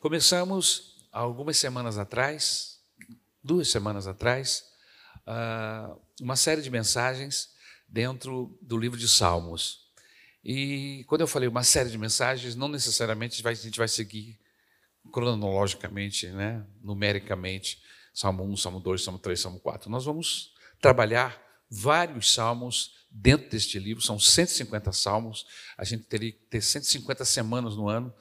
[0.00, 2.78] Começamos algumas semanas atrás,
[3.42, 4.64] duas semanas atrás,
[5.26, 7.50] ah, uma série de mensagens
[7.88, 9.88] dentro do livro de Salmos.
[10.44, 14.38] E quando eu falei uma série de mensagens, não necessariamente a gente vai seguir
[15.12, 17.82] cronologicamente, né, numericamente,
[18.14, 19.90] Salmo 1, Salmo 2, Salmo 3, Salmo 4.
[19.90, 21.36] Nós vamos trabalhar
[21.70, 25.46] vários salmos dentro deste livro, são 150 salmos,
[25.76, 28.12] a gente teria que ter 150 semanas no ano.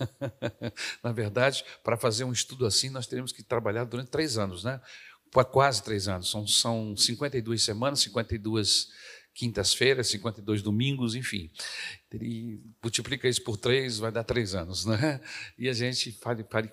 [1.02, 4.80] Na verdade, para fazer um estudo assim, nós teríamos que trabalhar durante três anos, né?
[5.50, 8.88] Quase três anos, são, são 52 semanas, 52
[9.34, 11.50] quintas-feiras, 52 domingos, enfim.
[12.20, 15.20] E multiplica isso por três, vai dar três anos, né?
[15.58, 16.18] E a gente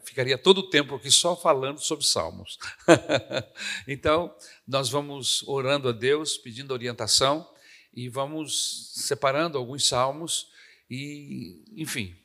[0.03, 2.57] ficaria todo o tempo aqui só falando sobre salmos.
[3.87, 4.35] então,
[4.67, 7.47] nós vamos orando a Deus, pedindo orientação
[7.93, 10.47] e vamos separando alguns salmos
[10.89, 12.15] e, enfim,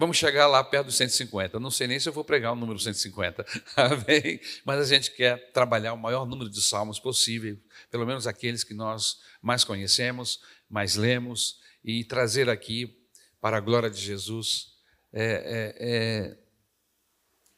[0.00, 1.60] Vamos chegar lá perto dos 150.
[1.60, 3.44] Não sei nem se eu vou pregar o número 150,
[3.76, 4.40] amém?
[4.64, 7.58] Mas a gente quer trabalhar o maior número de salmos possível,
[7.90, 12.96] pelo menos aqueles que nós mais conhecemos, mais lemos, e trazer aqui,
[13.40, 14.74] para a glória de Jesus,
[15.12, 16.38] é, é, é,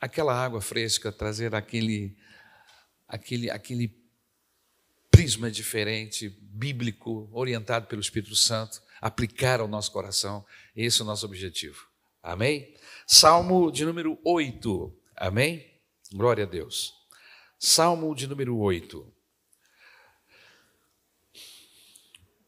[0.00, 2.16] aquela água fresca, trazer aquele,
[3.08, 4.02] aquele, aquele
[5.10, 10.44] prisma diferente, bíblico, orientado pelo Espírito Santo, aplicar ao nosso coração.
[10.74, 11.86] Esse é o nosso objetivo.
[12.22, 12.74] Amém?
[13.06, 14.96] Salmo de número 8.
[15.16, 15.68] Amém?
[16.12, 16.94] Glória a Deus.
[17.58, 19.12] Salmo de número 8.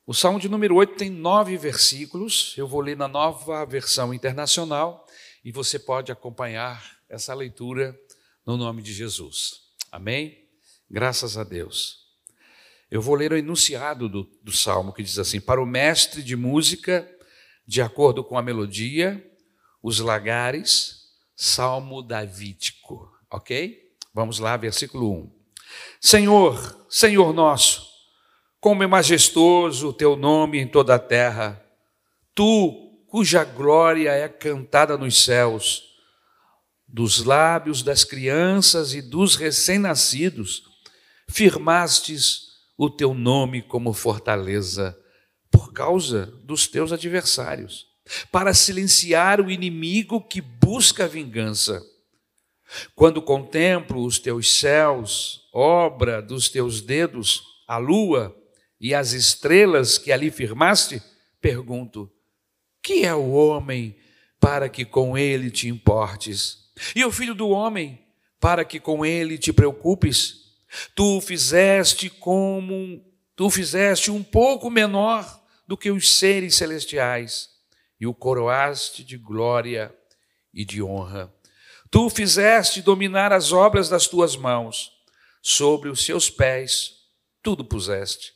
[0.06, 2.52] O Salmo de número 8 tem nove versículos.
[2.58, 5.06] Eu vou ler na nova versão internacional
[5.42, 7.98] e você pode acompanhar essa leitura
[8.44, 9.62] no nome de Jesus.
[9.90, 10.46] Amém?
[10.90, 12.04] Graças a Deus.
[12.90, 16.36] Eu vou ler o enunciado do, do salmo que diz assim: Para o mestre de
[16.36, 17.10] música,
[17.66, 19.26] de acordo com a melodia,
[19.82, 23.90] os lagares, salmo davídico, ok?
[24.12, 25.32] Vamos lá, versículo 1.
[25.98, 27.93] Senhor, Senhor nosso,
[28.64, 31.62] como é majestoso o teu nome em toda a terra,
[32.34, 35.82] tu, cuja glória é cantada nos céus,
[36.88, 40.62] dos lábios das crianças e dos recém-nascidos,
[41.28, 44.98] firmastes o teu nome como fortaleza
[45.50, 47.84] por causa dos teus adversários
[48.32, 51.82] para silenciar o inimigo que busca vingança.
[52.94, 58.34] Quando contemplo os teus céus, obra dos teus dedos, a lua
[58.80, 61.02] e as estrelas que ali firmaste,
[61.40, 62.10] pergunto:
[62.82, 63.96] que é o homem
[64.38, 66.70] para que com ele te importes?
[66.94, 68.04] E o filho do homem
[68.40, 70.44] para que com ele te preocupes?
[70.94, 73.02] Tu fizeste como
[73.36, 77.48] tu fizeste um pouco menor do que os seres celestiais
[77.98, 79.94] e o coroaste de glória
[80.52, 81.32] e de honra.
[81.90, 84.92] Tu fizeste dominar as obras das tuas mãos,
[85.40, 87.04] sobre os seus pés
[87.42, 88.33] tudo puseste,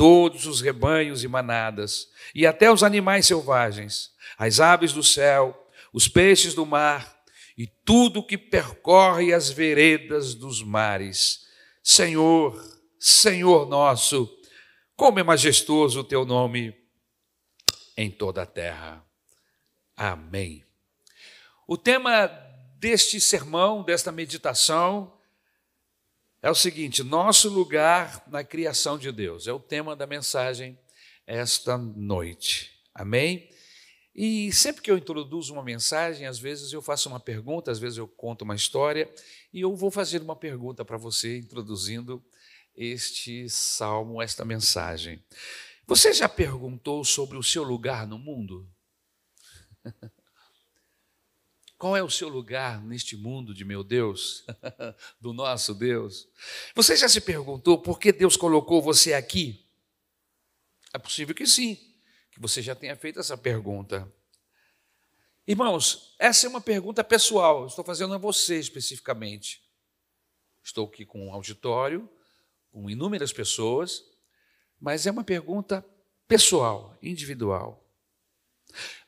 [0.00, 6.08] todos os rebanhos e manadas, e até os animais selvagens, as aves do céu, os
[6.08, 7.22] peixes do mar,
[7.54, 11.46] e tudo que percorre as veredas dos mares.
[11.82, 12.58] Senhor,
[12.98, 14.26] Senhor nosso,
[14.96, 16.74] como é majestoso o teu nome
[17.94, 19.04] em toda a terra.
[19.94, 20.64] Amém.
[21.68, 22.26] O tema
[22.78, 25.19] deste sermão, desta meditação,
[26.42, 29.46] é o seguinte: nosso lugar na criação de Deus.
[29.46, 30.78] É o tema da mensagem
[31.26, 32.70] esta noite.
[32.94, 33.48] Amém?
[34.14, 37.96] E sempre que eu introduzo uma mensagem, às vezes eu faço uma pergunta, às vezes
[37.96, 39.08] eu conto uma história,
[39.52, 42.22] e eu vou fazer uma pergunta para você, introduzindo
[42.76, 45.22] este salmo, esta mensagem.
[45.86, 48.68] Você já perguntou sobre o seu lugar no mundo?
[51.80, 54.44] Qual é o seu lugar neste mundo de meu Deus,
[55.18, 56.28] do nosso Deus?
[56.74, 59.64] Você já se perguntou por que Deus colocou você aqui?
[60.92, 61.76] É possível que sim,
[62.32, 64.06] que você já tenha feito essa pergunta.
[65.46, 69.62] Irmãos, essa é uma pergunta pessoal, estou fazendo a você especificamente.
[70.62, 72.06] Estou aqui com um auditório,
[72.70, 74.04] com inúmeras pessoas,
[74.78, 75.82] mas é uma pergunta
[76.28, 77.79] pessoal, individual.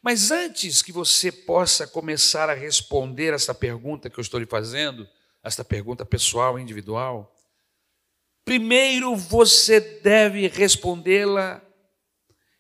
[0.03, 5.09] Mas antes que você possa começar a responder essa pergunta que eu estou lhe fazendo,
[5.43, 7.35] esta pergunta pessoal, individual,
[8.45, 11.63] primeiro você deve respondê-la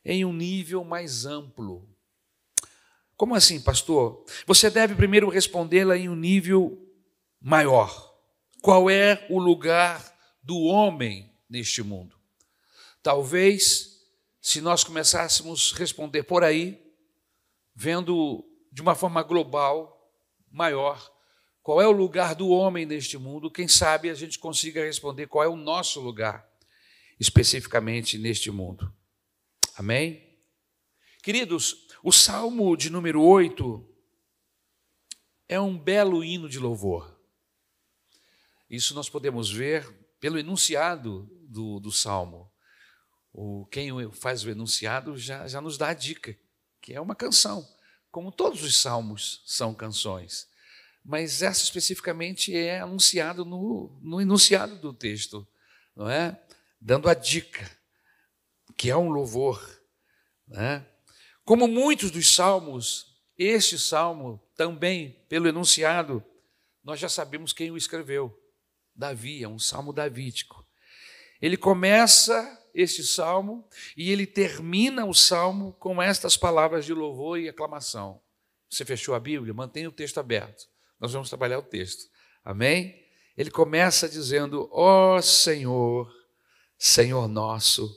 [0.05, 1.89] em um nível mais amplo.
[3.17, 4.25] Como assim, pastor?
[4.47, 6.77] Você deve primeiro respondê-la em um nível
[7.41, 8.13] maior.
[8.61, 10.13] Qual é o lugar
[10.43, 12.17] do homem neste mundo?
[13.01, 14.01] Talvez,
[14.41, 16.82] se nós começássemos a responder por aí,
[17.75, 20.13] vendo de uma forma global,
[20.51, 21.11] maior.
[21.63, 23.51] Qual é o lugar do homem neste mundo?
[23.51, 26.49] Quem sabe a gente consiga responder qual é o nosso lugar,
[27.21, 28.93] especificamente neste mundo.
[29.77, 30.33] Amém?
[31.23, 33.89] Queridos, o Salmo de número 8
[35.49, 37.17] é um belo hino de louvor.
[38.69, 39.87] Isso nós podemos ver
[40.19, 42.51] pelo enunciado do, do Salmo.
[43.33, 46.37] O, quem faz o enunciado já, já nos dá a dica,
[46.83, 47.67] que é uma canção,
[48.11, 50.49] como todos os salmos são canções.
[51.05, 55.47] Mas essa especificamente é anunciado no, no enunciado do texto,
[55.97, 56.39] não é?
[56.81, 57.71] Dando a dica,
[58.77, 59.81] que é um louvor.
[60.47, 60.85] Né?
[61.45, 66.23] Como muitos dos salmos, este salmo também, pelo enunciado,
[66.85, 68.37] nós já sabemos quem o escreveu.
[68.95, 70.67] Davi, é um salmo davídico.
[71.41, 77.49] Ele começa este salmo e ele termina o salmo com estas palavras de louvor e
[77.49, 78.21] aclamação.
[78.69, 79.53] Você fechou a Bíblia?
[79.53, 80.67] Mantenha o texto aberto.
[80.99, 82.11] Nós vamos trabalhar o texto.
[82.45, 83.03] Amém?
[83.37, 86.13] Ele começa dizendo: Ó oh, Senhor,
[86.79, 87.95] Senhor nosso,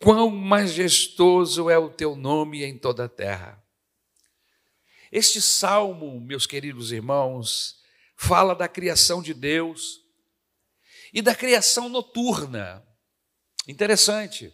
[0.00, 3.62] quão majestoso é o teu nome em toda a terra.
[5.10, 7.80] Este salmo, meus queridos irmãos,
[8.16, 10.00] fala da criação de Deus
[11.12, 12.82] e da criação noturna.
[13.66, 14.52] Interessante,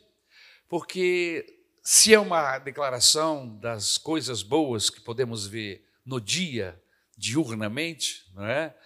[0.68, 6.78] porque se é uma declaração das coisas boas que podemos ver no dia,
[7.16, 8.76] diurnamente, não é?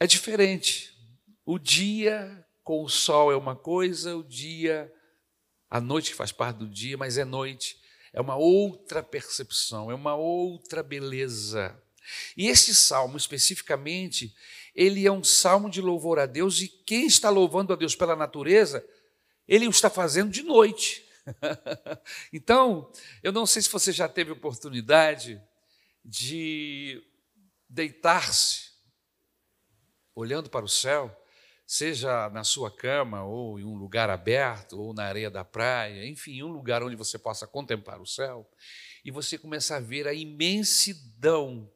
[0.00, 0.96] É diferente.
[1.44, 4.90] O dia com o sol é uma coisa, o dia,
[5.68, 7.78] a noite faz parte do dia, mas é noite.
[8.14, 11.78] É uma outra percepção, é uma outra beleza.
[12.36, 14.34] E esse salmo, especificamente,
[14.74, 18.16] ele é um salmo de louvor a Deus, e quem está louvando a Deus pela
[18.16, 18.82] natureza
[19.46, 21.04] ele o está fazendo de noite.
[22.32, 22.90] então,
[23.22, 25.40] eu não sei se você já teve oportunidade
[26.04, 27.02] de
[27.68, 28.72] deitar-se
[30.14, 31.16] olhando para o céu,
[31.66, 36.42] seja na sua cama, ou em um lugar aberto, ou na areia da praia, enfim,
[36.42, 38.48] um lugar onde você possa contemplar o céu,
[39.04, 41.72] e você começa a ver a imensidão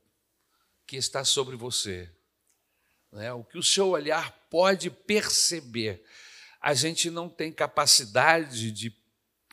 [0.87, 2.11] que está sobre você.
[3.11, 3.33] Né?
[3.33, 6.05] O que o seu olhar pode perceber
[6.67, 8.93] a gente não tem capacidade de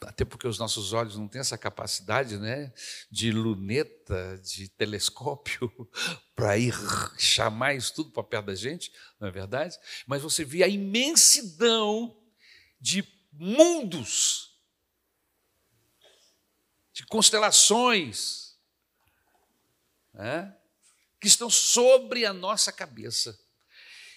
[0.02, 2.74] até porque os nossos olhos não têm essa capacidade, né,
[3.10, 5.72] de luneta, de telescópio
[6.36, 6.74] para ir
[7.16, 9.78] chamar isso tudo para perto da gente, não é verdade?
[10.08, 12.20] Mas você vê a imensidão
[12.82, 14.60] de mundos,
[16.92, 18.58] de constelações,
[20.12, 20.58] né,
[21.22, 23.40] que estão sobre a nossa cabeça.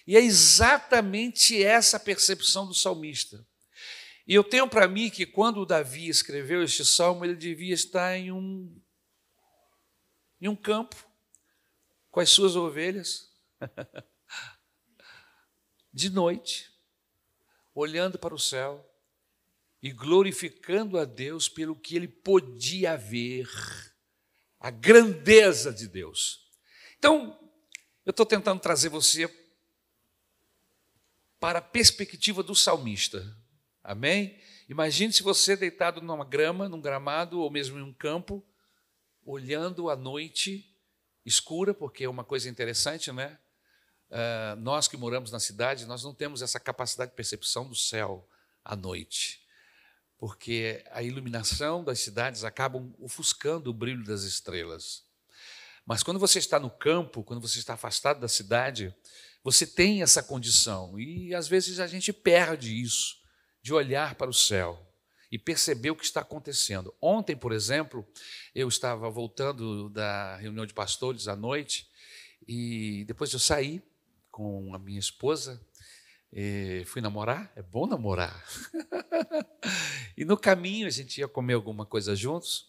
[0.07, 3.45] E é exatamente essa percepção do salmista.
[4.25, 8.31] E eu tenho para mim que quando Davi escreveu este salmo, ele devia estar em
[8.31, 8.81] um,
[10.39, 10.95] em um campo
[12.09, 13.29] com as suas ovelhas,
[15.93, 16.71] de noite,
[17.75, 18.83] olhando para o céu
[19.83, 23.47] e glorificando a Deus pelo que ele podia ver,
[24.59, 26.49] a grandeza de Deus.
[26.97, 27.37] Então,
[28.05, 29.27] eu estou tentando trazer você
[31.39, 33.35] para a perspectiva do salmista.
[33.83, 34.37] Amém?
[34.67, 38.45] Imagine se você deitado numa grama, num gramado ou mesmo em um campo,
[39.25, 40.73] olhando a noite
[41.25, 43.37] escura, porque é uma coisa interessante, né?
[44.09, 48.27] Uh, nós que moramos na cidade, nós não temos essa capacidade de percepção do céu
[48.63, 49.41] à noite,
[50.17, 55.03] porque a iluminação das cidades acabam ofuscando o brilho das estrelas.
[55.85, 58.93] Mas quando você está no campo, quando você está afastado da cidade,
[59.47, 63.15] você tem essa condição e às vezes a gente perde isso,
[63.61, 64.77] de olhar para o céu
[65.31, 66.93] e perceber o que está acontecendo.
[67.01, 68.05] Ontem, por exemplo,
[68.53, 71.87] eu estava voltando da reunião de pastores à noite
[72.45, 73.81] e depois eu saí
[74.29, 75.65] com a minha esposa,
[76.85, 78.43] fui namorar, é bom namorar.
[80.17, 82.65] e no caminho a gente ia comer alguma coisa juntos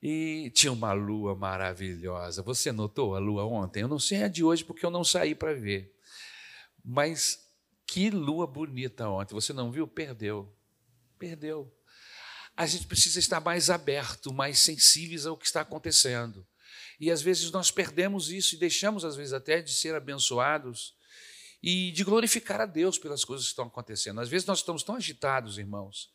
[0.00, 2.44] e tinha uma lua maravilhosa.
[2.44, 3.80] Você notou a lua ontem?
[3.80, 5.92] Eu não sei a de hoje porque eu não saí para ver.
[6.84, 7.46] Mas
[7.86, 9.34] que lua bonita ontem.
[9.34, 9.86] Você não viu?
[9.86, 10.52] Perdeu.
[11.18, 11.72] Perdeu.
[12.56, 16.46] A gente precisa estar mais aberto, mais sensíveis ao que está acontecendo.
[17.00, 20.94] E às vezes nós perdemos isso e deixamos, às vezes, até de ser abençoados
[21.62, 24.20] e de glorificar a Deus pelas coisas que estão acontecendo.
[24.20, 26.10] Às vezes nós estamos tão agitados, irmãos,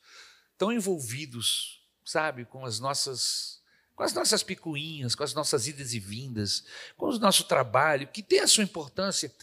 [0.58, 3.58] tão envolvidos, sabe, com as nossas
[3.96, 6.64] com as nossas picuinhas, com as nossas idas e vindas,
[6.96, 9.34] com o nosso trabalho, que tem a sua importância.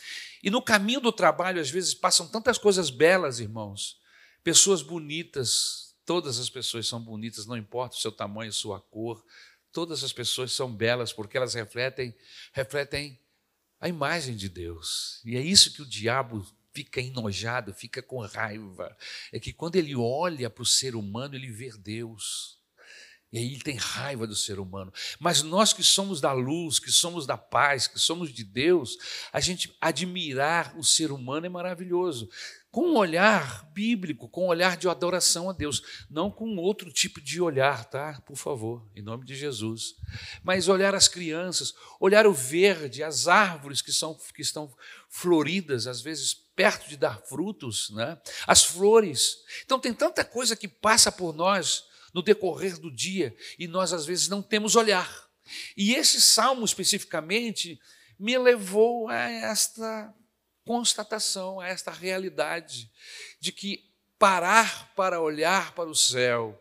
[0.44, 3.98] E no caminho do trabalho, às vezes, passam tantas coisas belas, irmãos.
[4.44, 9.24] Pessoas bonitas, todas as pessoas são bonitas, não importa o seu tamanho, sua cor,
[9.74, 12.14] Todas as pessoas são belas porque elas refletem,
[12.52, 13.18] refletem
[13.80, 15.20] a imagem de Deus.
[15.24, 18.96] E é isso que o diabo fica enojado, fica com raiva.
[19.32, 22.53] É que quando ele olha para o ser humano, ele vê Deus.
[23.34, 24.92] E aí ele tem raiva do ser humano.
[25.18, 28.96] Mas nós que somos da luz, que somos da paz, que somos de Deus,
[29.32, 32.30] a gente admirar o ser humano é maravilhoso
[32.70, 37.20] com um olhar bíblico, com um olhar de adoração a Deus, não com outro tipo
[37.20, 38.20] de olhar, tá?
[38.24, 39.96] Por favor, em nome de Jesus.
[40.42, 44.72] Mas olhar as crianças, olhar o verde, as árvores que, são, que estão
[45.08, 48.16] floridas, às vezes perto de dar frutos, né?
[48.46, 49.38] as flores.
[49.64, 51.84] Então tem tanta coisa que passa por nós
[52.14, 55.28] no decorrer do dia e nós às vezes não temos olhar.
[55.76, 57.78] E esse salmo especificamente
[58.18, 60.14] me levou a esta
[60.64, 62.90] constatação, a esta realidade
[63.40, 66.58] de que parar para olhar para o céu,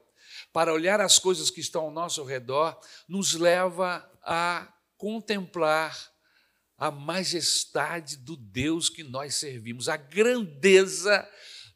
[0.51, 4.67] para olhar as coisas que estão ao nosso redor, nos leva a
[4.97, 6.11] contemplar
[6.77, 11.27] a majestade do Deus que nós servimos, a grandeza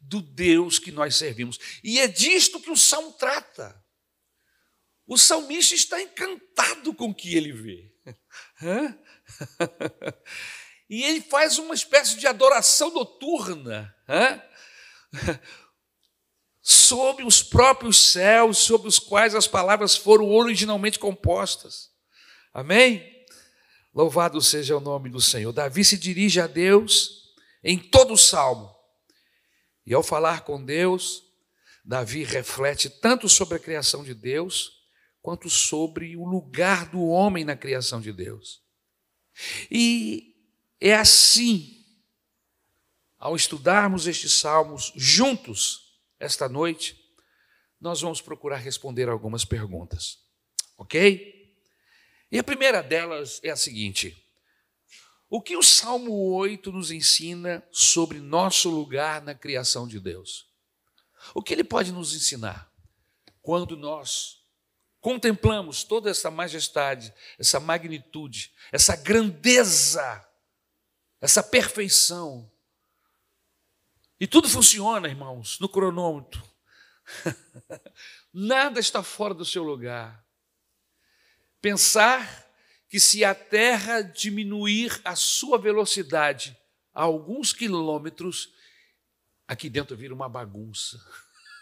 [0.08, 1.60] do Deus que nós servimos.
[1.84, 3.84] E é disto que o salmo trata.
[5.06, 7.94] O salmista está encantado com o que ele vê.
[10.90, 13.94] E ele faz uma espécie de adoração noturna
[16.62, 21.92] sobre os próprios céus, sobre os quais as palavras foram originalmente compostas.
[22.54, 23.06] Amém?
[23.94, 25.52] Louvado seja o nome do Senhor.
[25.52, 27.34] Davi se dirige a Deus
[27.64, 28.74] em todo o salmo.
[29.88, 31.24] E ao falar com Deus,
[31.84, 34.84] Davi reflete tanto sobre a criação de Deus,
[35.22, 38.62] quanto sobre o lugar do homem na criação de Deus.
[39.72, 40.36] E
[40.82, 41.86] é assim,
[43.18, 47.02] ao estudarmos estes salmos juntos esta noite,
[47.80, 50.18] nós vamos procurar responder algumas perguntas,
[50.78, 51.56] ok?
[52.30, 54.22] E a primeira delas é a seguinte:
[55.30, 60.48] o que o Salmo 8 nos ensina sobre nosso lugar na criação de Deus?
[61.34, 62.72] O que ele pode nos ensinar
[63.42, 64.46] quando nós
[65.02, 70.28] contemplamos toda essa majestade, essa magnitude, essa grandeza
[71.20, 72.52] essa perfeição.
[74.20, 76.44] E tudo funciona, irmãos, no cronômetro.
[78.34, 80.26] Nada está fora do seu lugar.
[81.62, 82.47] Pensar
[82.90, 86.58] que se a Terra diminuir a sua velocidade
[86.94, 88.54] a alguns quilômetros,
[89.48, 91.00] aqui dentro vira uma bagunça.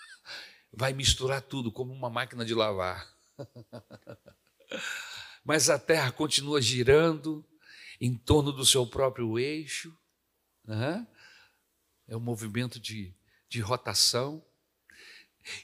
[0.71, 3.11] Vai misturar tudo como uma máquina de lavar.
[5.43, 7.45] Mas a Terra continua girando,
[7.99, 9.95] em torno do seu próprio eixo,
[10.63, 11.07] né?
[12.07, 13.13] é um movimento de,
[13.47, 14.43] de rotação.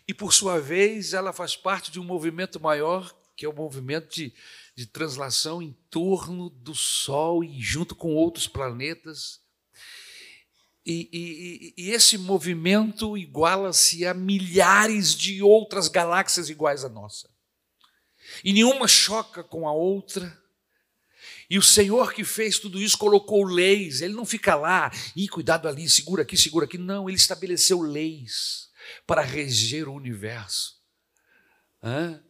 [0.08, 4.14] E, por sua vez, ela faz parte de um movimento maior, que é o movimento
[4.14, 4.34] de,
[4.82, 9.40] de translação em torno do Sol e junto com outros planetas.
[10.84, 17.30] E, e, e esse movimento iguala-se a milhares de outras galáxias iguais à nossa.
[18.44, 20.42] E nenhuma choca com a outra
[21.52, 25.68] e o Senhor que fez tudo isso colocou leis, ele não fica lá, e cuidado
[25.68, 26.78] ali, segura aqui, segura aqui.
[26.78, 28.70] Não, ele estabeleceu leis
[29.06, 30.80] para reger o universo.
[31.84, 32.24] Hã?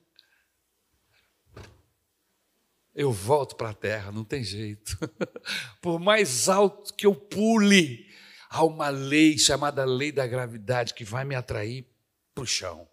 [2.93, 4.97] Eu volto para a terra, não tem jeito.
[5.81, 8.09] Por mais alto que eu pule,
[8.49, 11.85] há uma lei chamada lei da gravidade que vai me atrair
[12.35, 12.87] para o chão,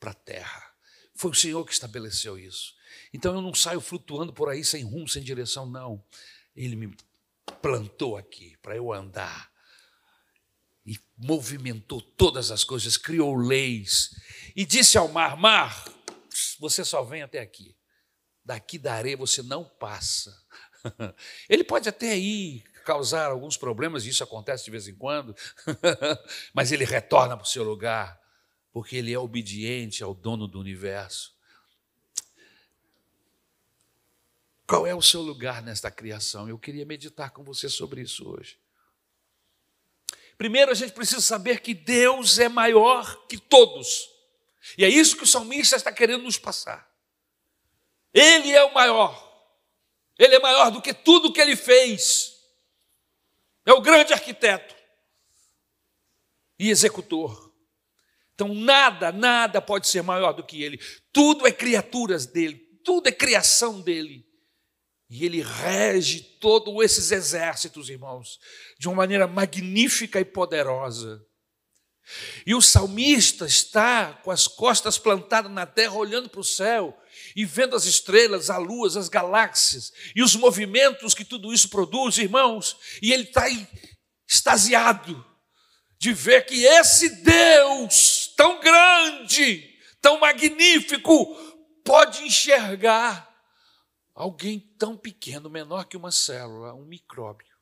[0.00, 0.72] para a terra.
[1.14, 2.74] Foi o Senhor que estabeleceu isso.
[3.12, 6.02] Então eu não saio flutuando por aí sem rumo, sem direção, não.
[6.54, 6.96] Ele me
[7.60, 9.50] plantou aqui para eu andar.
[10.84, 14.10] E movimentou todas as coisas, criou leis.
[14.54, 15.84] E disse ao mar: Mar,
[16.60, 17.76] você só vem até aqui.
[18.46, 20.40] Daqui da areia você não passa.
[21.50, 25.34] Ele pode até ir causar alguns problemas, e isso acontece de vez em quando,
[26.54, 28.16] mas ele retorna para o seu lugar,
[28.72, 31.34] porque ele é obediente ao dono do universo.
[34.64, 36.48] Qual é o seu lugar nesta criação?
[36.48, 38.56] Eu queria meditar com você sobre isso hoje.
[40.38, 44.08] Primeiro, a gente precisa saber que Deus é maior que todos.
[44.78, 46.88] E é isso que o salmista está querendo nos passar.
[48.16, 49.22] Ele é o maior.
[50.18, 52.32] Ele é maior do que tudo que ele fez.
[53.66, 54.74] É o grande arquiteto
[56.58, 57.52] e executor.
[58.32, 60.78] Então, nada, nada pode ser maior do que ele.
[61.12, 64.24] Tudo é criaturas dele, tudo é criação dele.
[65.10, 68.38] E ele rege todos esses exércitos, irmãos,
[68.78, 71.25] de uma maneira magnífica e poderosa.
[72.46, 76.96] E o salmista está com as costas plantadas na terra, olhando para o céu
[77.34, 82.18] e vendo as estrelas, a lua, as galáxias e os movimentos que tudo isso produz,
[82.18, 83.46] irmãos, e ele está
[84.28, 85.24] extasiado
[85.98, 91.34] de ver que esse Deus tão grande, tão magnífico,
[91.84, 93.26] pode enxergar
[94.14, 97.54] alguém tão pequeno, menor que uma célula, um micróbio,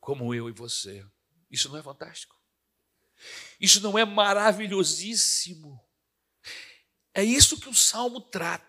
[0.00, 1.06] como eu e você.
[1.50, 2.41] Isso não é fantástico?
[3.60, 5.80] Isso não é maravilhosíssimo?
[7.14, 8.68] É isso que o salmo trata.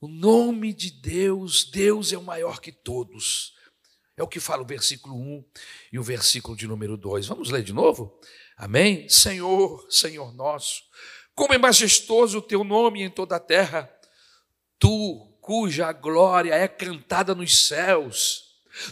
[0.00, 3.54] O nome de Deus, Deus é o maior que todos.
[4.16, 5.44] É o que fala o versículo 1
[5.92, 7.26] e o versículo de número 2.
[7.26, 8.20] Vamos ler de novo?
[8.56, 9.08] Amém?
[9.08, 10.82] Senhor, Senhor nosso,
[11.34, 13.92] como é majestoso o teu nome em toda a terra,
[14.78, 18.43] tu, cuja glória é cantada nos céus,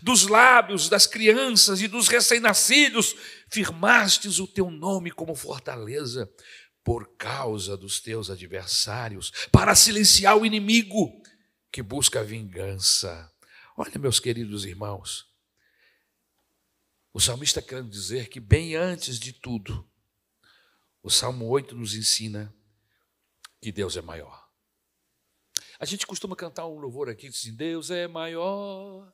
[0.03, 3.15] dos lábios das crianças e dos recém-nascidos,
[3.51, 6.31] firmastes o teu nome como fortaleza
[6.85, 11.23] por causa dos teus adversários, para silenciar o inimigo
[11.71, 13.31] que busca vingança.
[13.77, 15.27] Olha, meus queridos irmãos,
[17.13, 19.89] o salmista quer dizer que, bem antes de tudo,
[21.03, 22.55] o Salmo 8 nos ensina
[23.61, 24.43] que Deus é maior.
[25.79, 29.13] A gente costuma cantar um louvor aqui que diz assim, Deus é maior.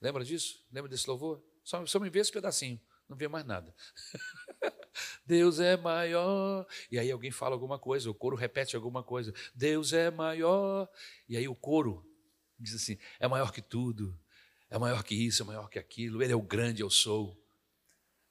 [0.00, 0.64] Lembra disso?
[0.72, 1.42] Lembra desse louvor?
[1.62, 3.74] Só, só me vê esse pedacinho, não vê mais nada.
[5.26, 6.66] Deus é maior.
[6.90, 9.32] E aí alguém fala alguma coisa, o coro repete alguma coisa.
[9.54, 10.88] Deus é maior.
[11.28, 12.04] E aí o coro
[12.58, 14.18] diz assim: é maior que tudo,
[14.68, 16.22] é maior que isso, é maior que aquilo.
[16.22, 17.36] Ele é o grande, eu sou.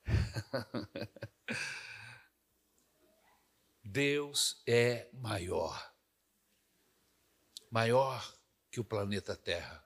[3.84, 5.94] Deus é maior.
[7.72, 8.36] Maior
[8.72, 9.84] que o planeta Terra.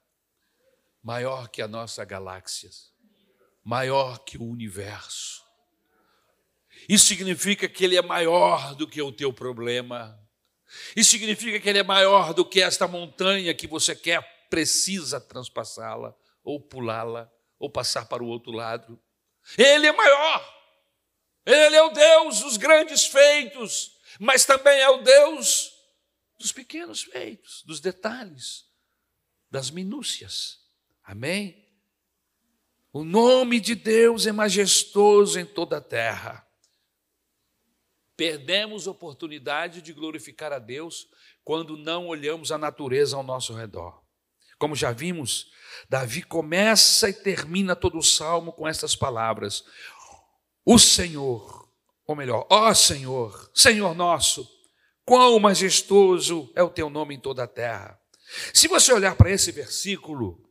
[1.03, 2.69] Maior que a nossa galáxia.
[3.63, 5.43] Maior que o universo
[6.88, 10.19] isso significa que ele é maior do que o teu problema.
[10.95, 16.15] Isso significa que ele é maior do que esta montanha que você quer, precisa transpassá-la,
[16.43, 19.01] ou pulá-la, ou passar para o outro lado.
[19.57, 20.53] Ele é maior.
[21.46, 25.72] Ele é o Deus dos grandes feitos, mas também é o Deus
[26.37, 28.66] dos pequenos feitos, dos detalhes,
[29.50, 30.63] das minúcias.
[31.03, 31.63] Amém?
[32.92, 36.48] O nome de Deus é majestoso em toda a terra.
[38.16, 41.09] Perdemos oportunidade de glorificar a Deus
[41.44, 44.03] quando não olhamos a natureza ao nosso redor.
[44.59, 45.51] Como já vimos,
[45.89, 49.66] Davi começa e termina todo o salmo com estas palavras:
[50.63, 51.68] O Senhor,
[52.05, 54.48] ou melhor, ó Senhor, Senhor nosso,
[55.03, 58.00] quão majestoso é o teu nome em toda a terra.
[58.53, 60.44] Se você olhar para esse versículo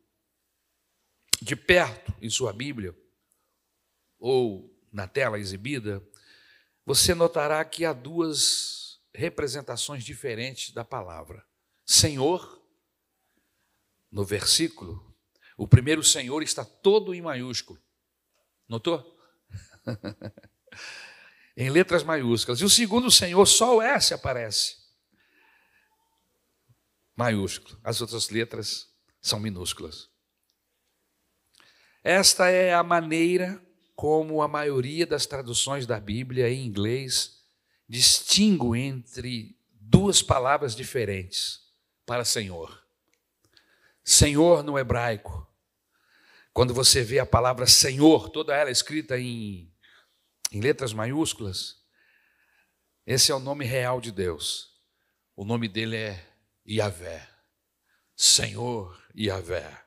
[1.43, 2.97] de perto em sua Bíblia,
[4.19, 6.01] ou na tela exibida,
[6.87, 11.45] você notará que há duas representações diferentes da palavra.
[11.85, 12.63] Senhor,
[14.11, 15.15] no versículo,
[15.57, 17.83] o primeiro Senhor está todo em maiúsculo.
[18.69, 19.19] Notou?
[21.57, 22.61] em letras maiúsculas.
[22.61, 24.77] E o segundo Senhor, só o S aparece.
[27.17, 27.79] Maiúsculo.
[27.83, 28.89] As outras letras
[29.21, 30.12] são minúsculas.
[32.05, 33.63] Esta é a maneira
[33.95, 37.45] como a maioria das traduções da Bíblia em inglês
[37.89, 41.61] distingue entre duas palavras diferentes
[42.05, 42.83] para Senhor.
[44.03, 45.47] Senhor no hebraico,
[46.53, 49.73] quando você vê a palavra Senhor, toda ela escrita em,
[50.51, 51.77] em letras maiúsculas,
[53.07, 54.73] esse é o nome real de Deus.
[55.37, 56.27] O nome dele é
[56.67, 57.29] Yahvé.
[58.17, 59.82] Senhor Yahvé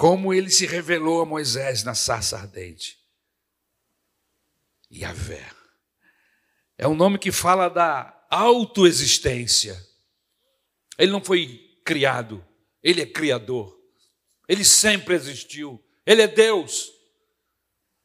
[0.00, 2.98] como ele se revelou a Moisés na sarça ardente.
[4.90, 5.46] Yahvé.
[6.78, 9.78] É um nome que fala da autoexistência.
[10.96, 12.42] Ele não foi criado,
[12.82, 13.78] ele é criador.
[14.48, 15.78] Ele sempre existiu.
[16.06, 16.90] Ele é Deus.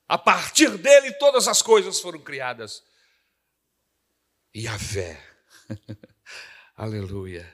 [0.06, 2.84] A partir dele todas as coisas foram criadas.
[4.54, 5.18] Yahvé.
[6.76, 7.50] Aleluia.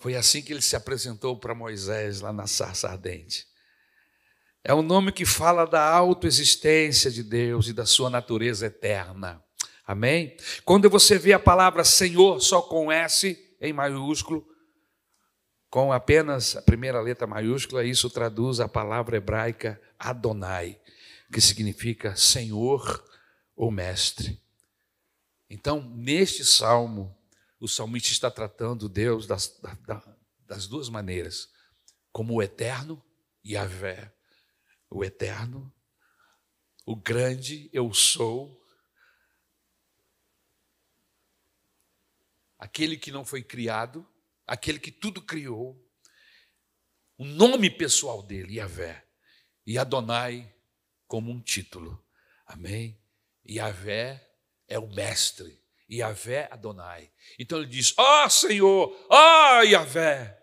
[0.00, 3.46] Foi assim que ele se apresentou para Moisés lá na sarça ardente.
[4.64, 9.44] É um nome que fala da autoexistência de Deus e da sua natureza eterna.
[9.86, 10.34] Amém?
[10.64, 14.46] Quando você vê a palavra Senhor só com S em maiúsculo,
[15.68, 20.80] com apenas a primeira letra maiúscula, isso traduz a palavra hebraica Adonai,
[21.30, 23.04] que significa Senhor
[23.54, 24.40] ou Mestre.
[25.48, 27.14] Então, neste salmo,
[27.60, 29.60] o salmista está tratando Deus das,
[30.46, 31.52] das duas maneiras,
[32.10, 33.04] como o eterno
[33.44, 34.12] e a.
[34.88, 35.72] O eterno,
[36.84, 38.60] o grande eu sou,
[42.58, 44.08] aquele que não foi criado,
[44.46, 45.78] aquele que tudo criou,
[47.16, 49.06] o nome pessoal dele, Yahvé,
[49.66, 50.52] e Adonai
[51.06, 52.04] como um título.
[52.46, 53.00] Amém?
[53.48, 54.28] Yahvé
[54.66, 55.59] é o mestre,
[55.90, 57.10] Yahvé Adonai.
[57.38, 60.38] Então ele diz: Ó oh, Senhor, ó oh, Yahvé.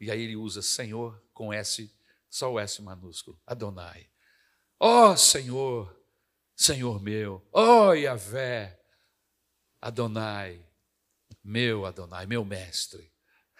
[0.00, 1.92] E aí ele usa Senhor com S,
[2.28, 4.08] só o S minúsculo, Adonai.
[4.78, 6.04] Ó oh, Senhor,
[6.54, 8.80] Senhor meu, ó oh, Yahvé,
[9.80, 10.64] Adonai,
[11.42, 13.12] meu Adonai, meu mestre.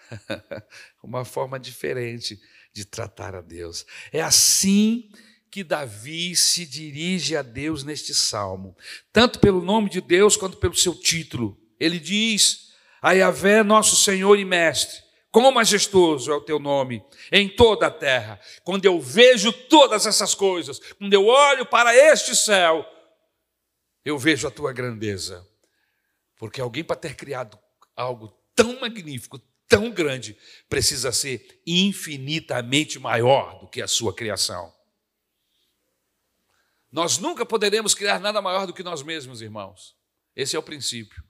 [1.03, 2.39] Uma forma diferente
[2.71, 3.85] de tratar a Deus.
[4.11, 8.75] É assim que Davi se dirige a Deus neste salmo,
[9.11, 11.57] tanto pelo nome de Deus quanto pelo seu título.
[11.79, 17.49] Ele diz: A Yahvé, nosso Senhor e Mestre, quão majestoso é o teu nome em
[17.49, 18.39] toda a terra.
[18.63, 22.85] Quando eu vejo todas essas coisas, quando eu olho para este céu,
[24.03, 25.45] eu vejo a tua grandeza.
[26.37, 27.57] Porque alguém para ter criado
[27.95, 30.37] algo tão magnífico, tão grande,
[30.69, 34.74] precisa ser infinitamente maior do que a sua criação.
[36.91, 39.95] Nós nunca poderemos criar nada maior do que nós mesmos, irmãos.
[40.35, 41.23] Esse é o princípio.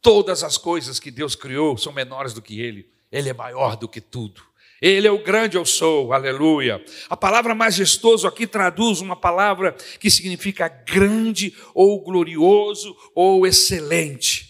[0.00, 2.90] Todas as coisas que Deus criou são menores do que Ele.
[3.10, 4.42] Ele é maior do que tudo.
[4.80, 6.84] Ele é o grande eu sou, aleluia.
[7.10, 14.48] A palavra majestoso aqui traduz uma palavra que significa grande ou glorioso ou excelente.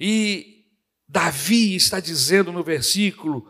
[0.00, 0.64] E
[1.06, 3.46] Davi está dizendo no versículo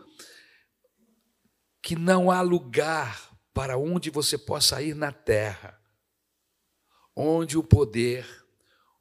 [1.81, 3.26] que não há lugar
[3.57, 5.81] para onde você possa ir na terra
[7.15, 8.23] onde o poder,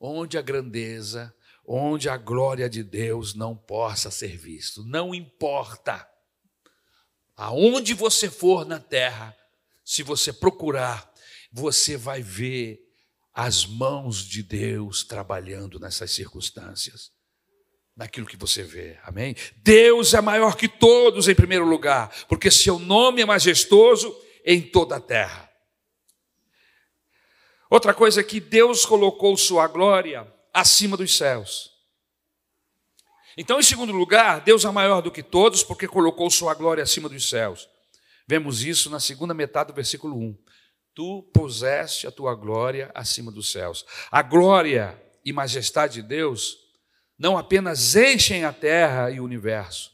[0.00, 4.82] onde a grandeza, onde a glória de Deus não possa ser visto.
[4.82, 6.08] Não importa
[7.36, 9.36] aonde você for na terra,
[9.84, 11.12] se você procurar,
[11.52, 12.80] você vai ver
[13.34, 17.12] as mãos de Deus trabalhando nessas circunstâncias.
[17.94, 19.36] Naquilo que você vê, amém?
[19.58, 24.96] Deus é maior que todos em primeiro lugar, porque seu nome é majestoso em toda
[24.96, 25.50] a terra.
[27.68, 31.72] Outra coisa é que Deus colocou sua glória acima dos céus.
[33.36, 37.08] Então, em segundo lugar, Deus é maior do que todos, porque colocou sua glória acima
[37.08, 37.68] dos céus.
[38.26, 40.38] Vemos isso na segunda metade do versículo 1.
[40.94, 43.84] Tu puseste a tua glória acima dos céus.
[44.10, 46.56] A glória e majestade de Deus
[47.18, 49.92] não apenas enchem a terra e o universo,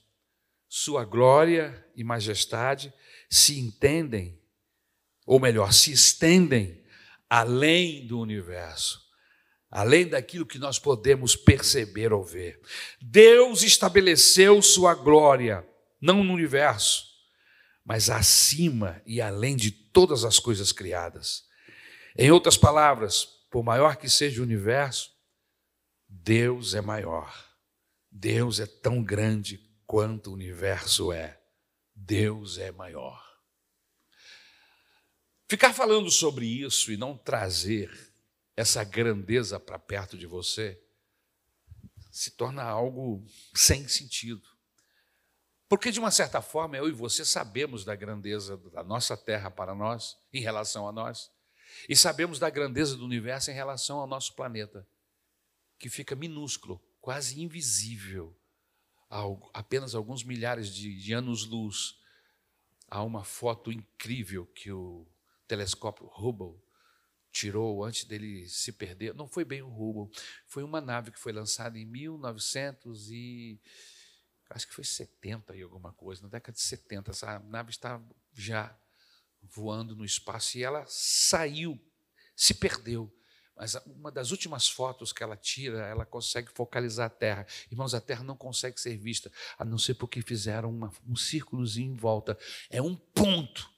[0.68, 2.92] sua glória e majestade
[3.30, 4.38] se entendem,
[5.26, 6.82] ou melhor, se estendem
[7.28, 9.00] além do universo,
[9.70, 12.60] além daquilo que nós podemos perceber ou ver.
[13.00, 15.66] Deus estabeleceu sua glória,
[16.00, 17.06] não no universo,
[17.84, 21.44] mas acima e além de todas as coisas criadas.
[22.16, 25.10] Em outras palavras, por maior que seja o universo,
[26.08, 27.32] Deus é maior.
[28.10, 31.40] Deus é tão grande quanto o universo é.
[31.94, 33.31] Deus é maior.
[35.52, 38.10] Ficar falando sobre isso e não trazer
[38.56, 40.82] essa grandeza para perto de você
[42.10, 43.22] se torna algo
[43.54, 44.48] sem sentido.
[45.68, 49.74] Porque, de uma certa forma, eu e você sabemos da grandeza da nossa terra para
[49.74, 51.30] nós, em relação a nós,
[51.86, 54.88] e sabemos da grandeza do universo em relação ao nosso planeta,
[55.78, 58.34] que fica minúsculo, quase invisível,
[59.10, 59.20] a
[59.52, 61.98] apenas alguns milhares de, de anos-luz.
[62.88, 65.11] Há uma foto incrível que o
[65.52, 66.58] telescópio Hubble
[67.30, 69.14] tirou antes dele se perder.
[69.14, 73.60] Não foi bem o Hubble, foi uma nave que foi lançada em 1900 e
[74.48, 77.10] acho que foi 70 e alguma coisa, na década de 70.
[77.10, 78.74] Essa nave está já
[79.42, 81.78] voando no espaço e ela saiu,
[82.34, 83.14] se perdeu.
[83.54, 87.46] Mas uma das últimas fotos que ela tira, ela consegue focalizar a Terra.
[87.70, 91.92] Irmãos, a Terra não consegue ser vista, a não ser porque fizeram uma, um círculozinho
[91.92, 92.38] em volta.
[92.70, 93.71] É um ponto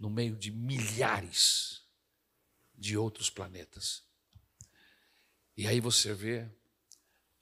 [0.00, 1.82] no meio de milhares
[2.74, 4.02] de outros planetas.
[5.54, 6.50] E aí você vê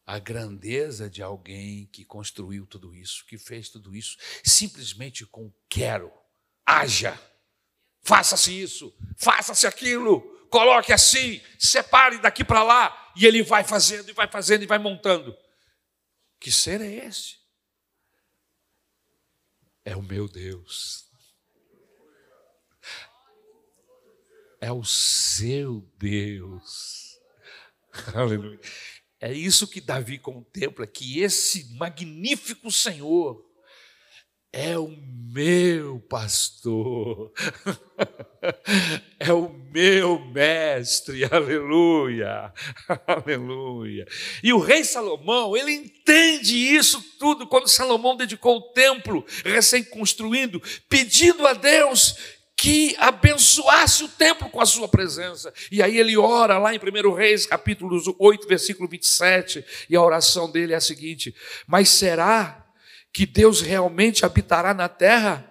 [0.04, 6.12] a grandeza de alguém que construiu tudo isso, que fez tudo isso, simplesmente com quero,
[6.66, 7.16] haja,
[8.02, 14.12] faça-se isso, faça-se aquilo, coloque assim, separe daqui para lá, e ele vai fazendo, e
[14.12, 15.36] vai fazendo, e vai montando.
[16.40, 17.36] Que ser é esse?
[19.84, 21.07] É o meu Deus.
[24.60, 27.18] É o seu Deus.
[28.14, 28.60] Aleluia.
[29.20, 33.44] É isso que Davi contempla, que esse magnífico Senhor
[34.52, 37.32] é o meu pastor,
[39.20, 42.52] é o meu mestre, aleluia,
[43.06, 44.06] aleluia.
[44.42, 51.46] E o rei Salomão, ele entende isso tudo quando Salomão dedicou o templo recém-construído, pedindo
[51.46, 55.54] a Deus que abençoasse o templo com a sua presença.
[55.70, 60.50] E aí ele ora lá em 1 Reis, capítulo 8, versículo 27, e a oração
[60.50, 61.32] dele é a seguinte:
[61.68, 62.66] Mas será
[63.12, 65.48] que Deus realmente habitará na terra?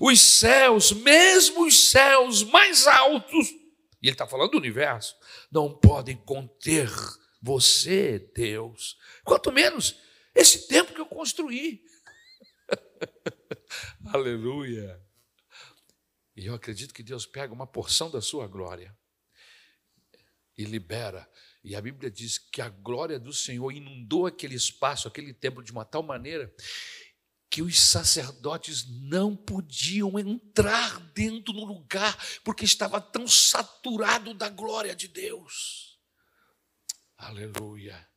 [0.00, 3.50] Os céus, mesmo os céus mais altos,
[4.02, 5.14] e ele está falando do universo,
[5.52, 6.90] não podem conter
[7.42, 8.96] você, Deus.
[9.22, 10.00] Quanto menos
[10.34, 11.82] esse tempo que eu construí.
[14.12, 15.07] Aleluia.
[16.38, 18.96] E eu acredito que Deus pega uma porção da sua glória
[20.56, 21.28] e libera.
[21.64, 25.72] E a Bíblia diz que a glória do Senhor inundou aquele espaço, aquele templo, de
[25.72, 26.54] uma tal maneira
[27.50, 34.94] que os sacerdotes não podiam entrar dentro do lugar, porque estava tão saturado da glória
[34.94, 35.98] de Deus.
[37.16, 38.08] Aleluia.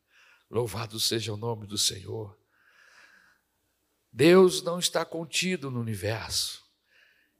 [0.47, 2.39] Louvado seja o nome do Senhor.
[4.13, 6.70] Deus não está contido no universo.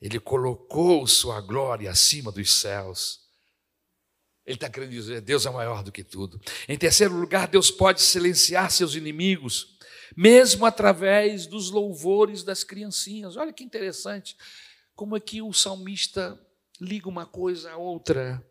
[0.01, 3.21] Ele colocou sua glória acima dos céus.
[4.43, 6.41] Ele está querendo dizer: Deus é maior do que tudo.
[6.67, 9.77] Em terceiro lugar, Deus pode silenciar seus inimigos,
[10.17, 13.37] mesmo através dos louvores das criancinhas.
[13.37, 14.35] Olha que interessante,
[14.95, 16.39] como é que o salmista
[16.79, 18.43] liga uma coisa à outra.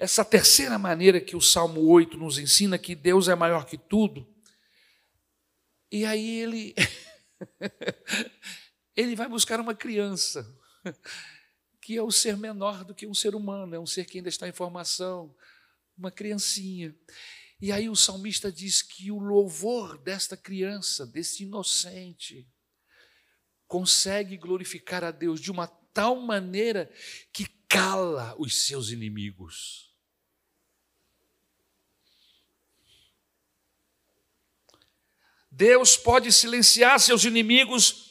[0.00, 4.26] Essa terceira maneira que o Salmo 8 nos ensina que Deus é maior que tudo.
[5.90, 6.74] E aí ele
[8.98, 10.52] ele vai buscar uma criança,
[11.80, 14.28] que é o ser menor do que um ser humano, é um ser que ainda
[14.28, 15.32] está em formação,
[15.96, 16.92] uma criancinha.
[17.60, 22.44] E aí o salmista diz que o louvor desta criança, desse inocente,
[23.68, 26.92] consegue glorificar a Deus de uma tal maneira
[27.32, 29.94] que cala os seus inimigos.
[35.52, 38.07] Deus pode silenciar seus inimigos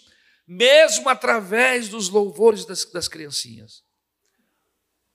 [0.48, 3.84] mesmo através dos louvores das, das criancinhas.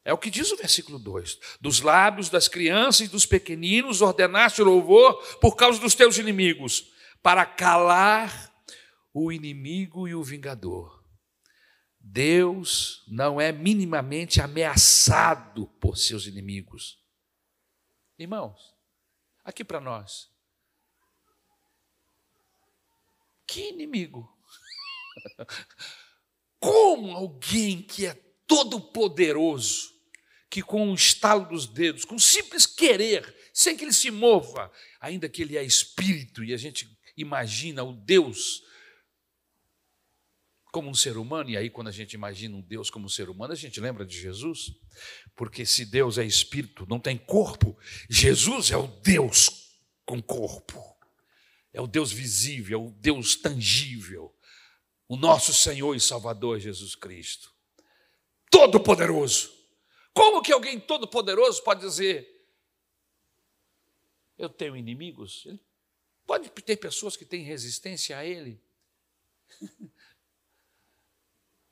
[0.04, 4.60] É o que diz o versículo 2: Dos lábios das crianças e dos pequeninos ordenaste
[4.60, 6.92] o louvor por causa dos teus inimigos,
[7.22, 8.52] para calar
[9.14, 11.02] o inimigo e o vingador.
[11.98, 17.00] Deus não é minimamente ameaçado por seus inimigos.
[18.18, 18.74] Irmãos,
[19.44, 20.28] aqui para nós,
[23.46, 24.31] que inimigo
[26.60, 28.14] como alguém que é
[28.46, 29.90] todo poderoso,
[30.50, 34.70] que com um estalo dos dedos, com um simples querer, sem que ele se mova,
[35.00, 38.62] ainda que ele é espírito e a gente imagina o Deus
[40.72, 43.28] como um ser humano, e aí quando a gente imagina um Deus como um ser
[43.28, 44.72] humano, a gente lembra de Jesus,
[45.36, 50.82] porque se Deus é espírito, não tem corpo, Jesus é o Deus com corpo,
[51.74, 54.34] é o Deus visível, é o Deus tangível,
[55.12, 57.52] o nosso Senhor e Salvador Jesus Cristo.
[58.50, 59.52] Todo-Poderoso.
[60.14, 62.26] Como que alguém todo-poderoso pode dizer:
[64.38, 65.46] Eu tenho inimigos?
[66.26, 68.58] Pode ter pessoas que têm resistência a Ele.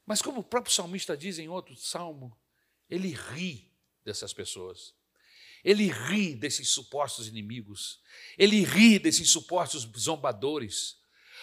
[0.04, 2.38] Mas, como o próprio salmista diz em outro salmo,
[2.90, 3.72] ele ri
[4.04, 4.94] dessas pessoas.
[5.64, 8.02] Ele ri desses supostos inimigos.
[8.36, 10.99] Ele ri desses supostos zombadores.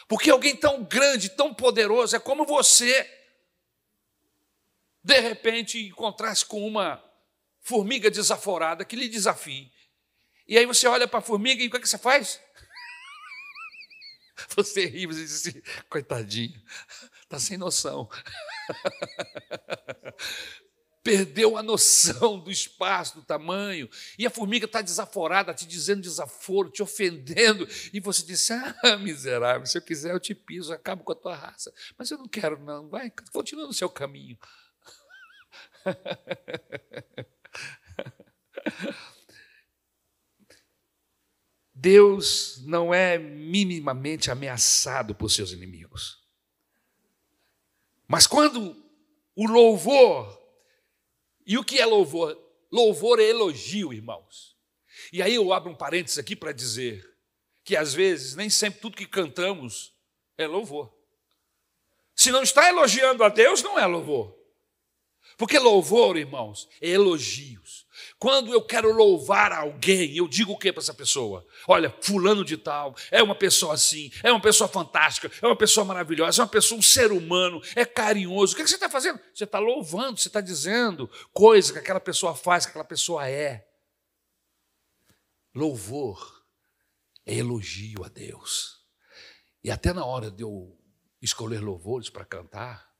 [0.07, 3.09] Porque alguém tão grande, tão poderoso, é como você,
[5.03, 7.03] de repente, encontrasse com uma
[7.59, 9.71] formiga desaforada que lhe desafie.
[10.47, 12.39] E aí você olha para a formiga e o que, é que você faz?
[14.55, 16.61] Você ri e diz assim, coitadinho,
[17.23, 18.07] está sem noção.
[21.07, 23.89] perdeu a noção do espaço, do tamanho,
[24.19, 29.65] e a formiga está desaforada, te dizendo desaforo, te ofendendo, e você diz: Ah, miserável,
[29.65, 31.73] se eu quiser eu te piso, acabo com a tua raça.
[31.97, 34.37] Mas eu não quero, não, vai, continua no seu caminho.
[41.73, 46.21] Deus não é minimamente ameaçado por seus inimigos.
[48.09, 48.75] Mas quando
[49.35, 50.46] o louvor
[51.47, 52.37] e o que é louvor?
[52.69, 54.57] Louvor é elogio, irmãos.
[55.13, 57.09] E aí eu abro um parênteses aqui para dizer
[57.63, 59.93] que às vezes nem sempre tudo que cantamos
[60.37, 60.93] é louvor.
[62.13, 64.37] Se não está elogiando a Deus, não é louvor.
[65.37, 67.86] Porque louvor, irmãos, é elogios.
[68.19, 71.45] Quando eu quero louvar alguém, eu digo o que para essa pessoa?
[71.67, 75.85] Olha, fulano de tal, é uma pessoa assim, é uma pessoa fantástica, é uma pessoa
[75.85, 78.53] maravilhosa, é uma pessoa, um ser humano, é carinhoso.
[78.53, 79.19] O que você está fazendo?
[79.33, 83.67] Você está louvando, você está dizendo coisa que aquela pessoa faz, que aquela pessoa é.
[85.53, 86.43] Louvor
[87.23, 88.83] é elogio a Deus.
[89.63, 90.75] E até na hora de eu
[91.21, 92.91] escolher louvores para cantar,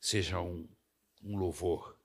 [0.00, 0.66] seja um,
[1.22, 1.98] um louvor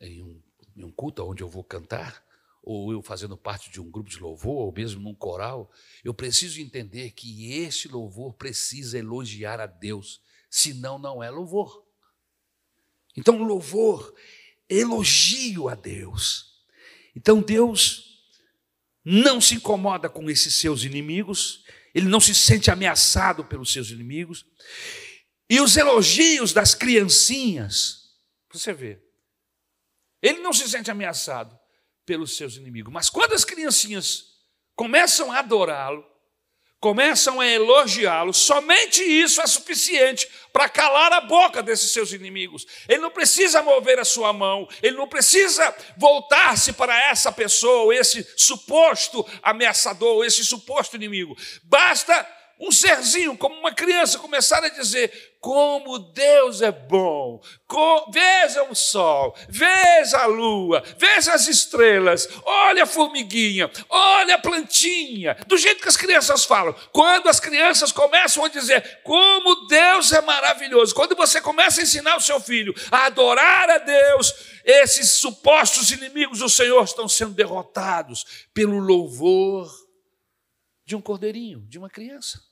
[0.00, 0.42] em um,
[0.76, 2.24] em um culto onde eu vou cantar,
[2.62, 5.70] ou eu fazendo parte de um grupo de louvor, ou mesmo num coral,
[6.04, 11.84] eu preciso entender que esse louvor precisa elogiar a Deus, senão não é louvor.
[13.16, 14.14] Então, louvor,
[14.68, 16.64] elogio a Deus.
[17.16, 18.20] Então, Deus
[19.04, 24.46] não se incomoda com esses seus inimigos, ele não se sente ameaçado pelos seus inimigos.
[25.48, 28.10] E os elogios das criancinhas,
[28.52, 29.02] você vê,
[30.22, 31.58] ele não se sente ameaçado
[32.04, 32.92] pelos seus inimigos.
[32.92, 34.24] Mas quando as criancinhas
[34.74, 36.04] começam a adorá-lo,
[36.80, 42.66] começam a elogiá-lo, somente isso é suficiente para calar a boca desses seus inimigos.
[42.88, 48.26] Ele não precisa mover a sua mão, ele não precisa voltar-se para essa pessoa, esse
[48.36, 51.36] suposto ameaçador, esse suposto inimigo.
[51.64, 52.26] Basta
[52.58, 57.40] um serzinho, como uma criança, começar a dizer: como Deus é bom,
[58.12, 65.34] veja o sol, veja a lua, veja as estrelas, olha a formiguinha, olha a plantinha,
[65.46, 66.74] do jeito que as crianças falam.
[66.92, 72.16] Quando as crianças começam a dizer como Deus é maravilhoso, quando você começa a ensinar
[72.16, 78.46] o seu filho a adorar a Deus, esses supostos inimigos do Senhor estão sendo derrotados
[78.52, 79.70] pelo louvor
[80.84, 82.49] de um cordeirinho, de uma criança.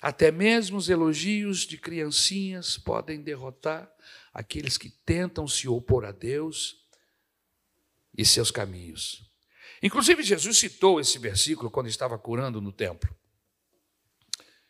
[0.00, 3.92] Até mesmo os elogios de criancinhas podem derrotar
[4.32, 6.86] aqueles que tentam se opor a Deus
[8.16, 9.28] e seus caminhos.
[9.82, 13.14] Inclusive, Jesus citou esse versículo quando estava curando no templo.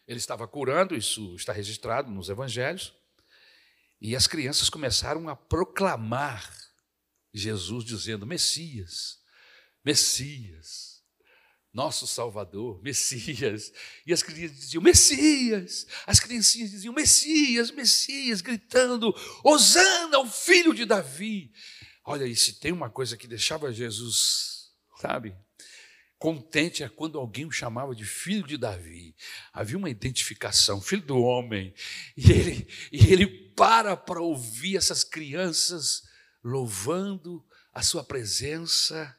[0.07, 2.95] Ele estava curando, isso está registrado nos evangelhos,
[4.01, 6.51] e as crianças começaram a proclamar
[7.33, 9.19] Jesus, dizendo: Messias,
[9.85, 10.88] Messias,
[11.73, 13.73] nosso Salvador, Messias.
[14.07, 15.87] E as crianças diziam, Messias.
[16.07, 21.53] As criancinhas diziam, Messias, Messias, gritando, Osana, o filho de Davi.
[22.05, 25.37] Olha, e se tem uma coisa que deixava Jesus, sabe,
[26.19, 29.15] contente é quando alguém o chamava de filho de Davi.
[29.53, 31.75] Havia uma identificação, filho do homem.
[32.17, 36.03] E ele, e ele para para ouvir essas crianças
[36.43, 39.18] louvando a sua presença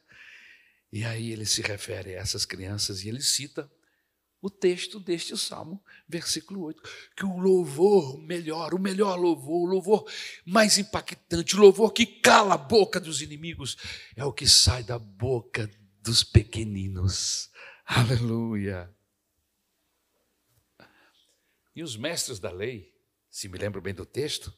[0.92, 3.70] e aí ele se refere a essas crianças e ele cita
[4.42, 6.82] o texto deste salmo, versículo 8,
[7.14, 10.10] que o louvor melhor, o melhor louvor, o louvor
[10.46, 13.76] mais impactante, o louvor que cala a boca dos inimigos,
[14.16, 17.50] é o que sai da boca dos pequeninos.
[17.84, 18.90] Aleluia.
[21.76, 22.94] E os mestres da lei,
[23.30, 24.52] se me lembro bem do texto,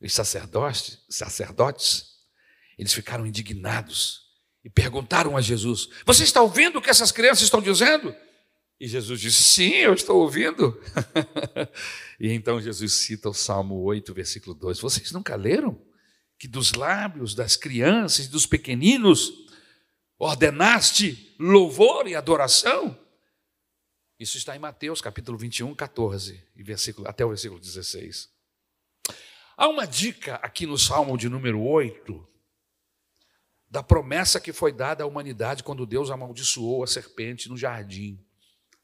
[0.00, 2.18] os sacerdotes, sacerdotes,
[2.76, 4.29] eles ficaram indignados
[4.64, 8.14] e perguntaram a Jesus: Você está ouvindo o que essas crianças estão dizendo?
[8.78, 10.80] E Jesus disse: Sim, eu estou ouvindo.
[12.18, 15.80] e então Jesus cita o Salmo 8, versículo 2: Vocês nunca leram
[16.38, 19.32] que dos lábios das crianças e dos pequeninos
[20.18, 22.98] ordenaste louvor e adoração?
[24.18, 28.28] Isso está em Mateus capítulo 21, 14, e versículo, até o versículo 16.
[29.56, 32.28] Há uma dica aqui no Salmo de número 8,
[33.70, 38.18] da promessa que foi dada à humanidade quando Deus amaldiçoou a serpente no jardim,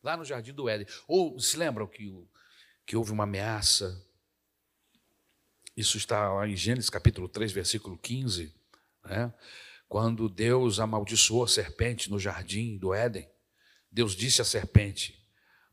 [0.03, 0.87] lá no jardim do Éden.
[1.09, 2.15] Ou se lembram que,
[2.87, 4.01] que houve uma ameaça?
[5.77, 8.55] Isso está lá em Gênesis capítulo 3, versículo 15,
[9.05, 9.35] né?
[9.89, 13.29] quando Deus amaldiçoou a serpente no jardim do Éden.
[13.91, 15.21] Deus disse à serpente: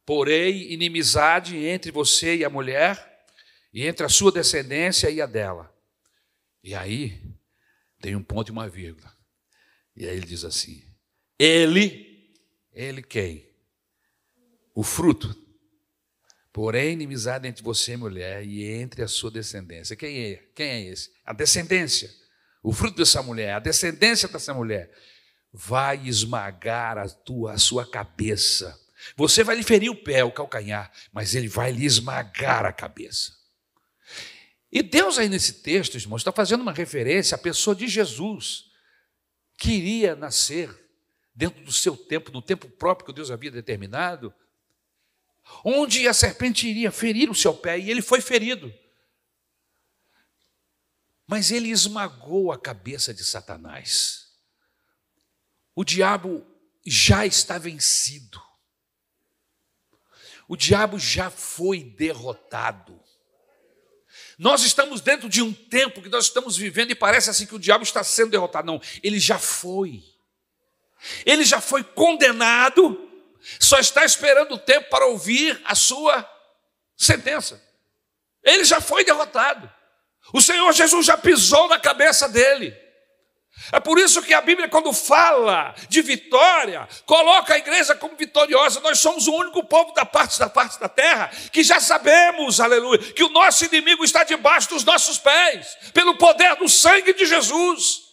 [0.06, 3.26] Porei inimizade entre você e a mulher,
[3.72, 5.74] e entre a sua descendência e a dela.
[6.64, 7.22] E aí,
[8.04, 9.10] tem um ponto e uma vírgula.
[9.96, 10.84] E aí ele diz assim:
[11.40, 12.36] Ele,
[12.74, 13.50] ele quem?
[14.76, 15.34] O fruto.
[16.52, 19.96] Porém, inimizade entre você e mulher e entre a sua descendência.
[19.96, 20.36] Quem é?
[20.54, 21.12] Quem é esse?
[21.26, 22.14] A descendência.
[22.62, 24.92] O fruto dessa mulher, a descendência dessa mulher
[25.54, 28.78] vai esmagar a tua a sua cabeça.
[29.16, 33.32] Você vai lhe ferir o pé, o calcanhar, mas ele vai lhe esmagar a cabeça.
[34.76, 38.72] E Deus, aí nesse texto, irmãos, está fazendo uma referência à pessoa de Jesus,
[39.56, 40.90] que iria nascer
[41.36, 44.34] dentro do seu tempo, no tempo próprio que Deus havia determinado,
[45.64, 48.74] onde a serpente iria ferir o seu pé, e ele foi ferido.
[51.28, 54.34] Mas ele esmagou a cabeça de Satanás.
[55.76, 56.44] O diabo
[56.84, 58.42] já está vencido.
[60.48, 63.03] O diabo já foi derrotado.
[64.38, 67.60] Nós estamos dentro de um tempo que nós estamos vivendo e parece assim que o
[67.60, 68.68] diabo está sendo derrotado.
[68.68, 70.04] Não, ele já foi.
[71.26, 73.10] Ele já foi condenado,
[73.60, 76.28] só está esperando o tempo para ouvir a sua
[76.96, 77.62] sentença.
[78.44, 79.72] Ele já foi derrotado.
[80.34, 82.83] O Senhor Jesus já pisou na cabeça dele.
[83.72, 88.80] É por isso que a Bíblia, quando fala de vitória, coloca a igreja como vitoriosa.
[88.82, 93.00] Nós somos o único povo da parte da parte da terra que já sabemos, aleluia,
[93.00, 98.04] que o nosso inimigo está debaixo dos nossos pés, pelo poder do sangue de Jesus.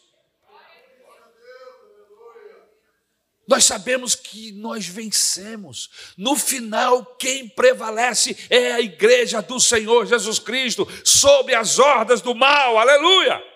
[3.51, 5.91] Nós sabemos que nós vencemos.
[6.17, 12.33] No final, quem prevalece é a igreja do Senhor Jesus Cristo, sob as ordens do
[12.33, 12.79] mal.
[12.79, 13.50] Aleluia!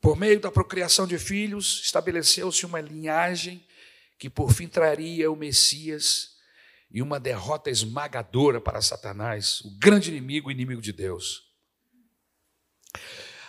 [0.00, 3.62] Por meio da procriação de filhos, estabeleceu-se uma linhagem
[4.18, 6.30] que por fim traria o Messias
[6.90, 11.42] e uma derrota esmagadora para Satanás, o grande inimigo, inimigo de Deus.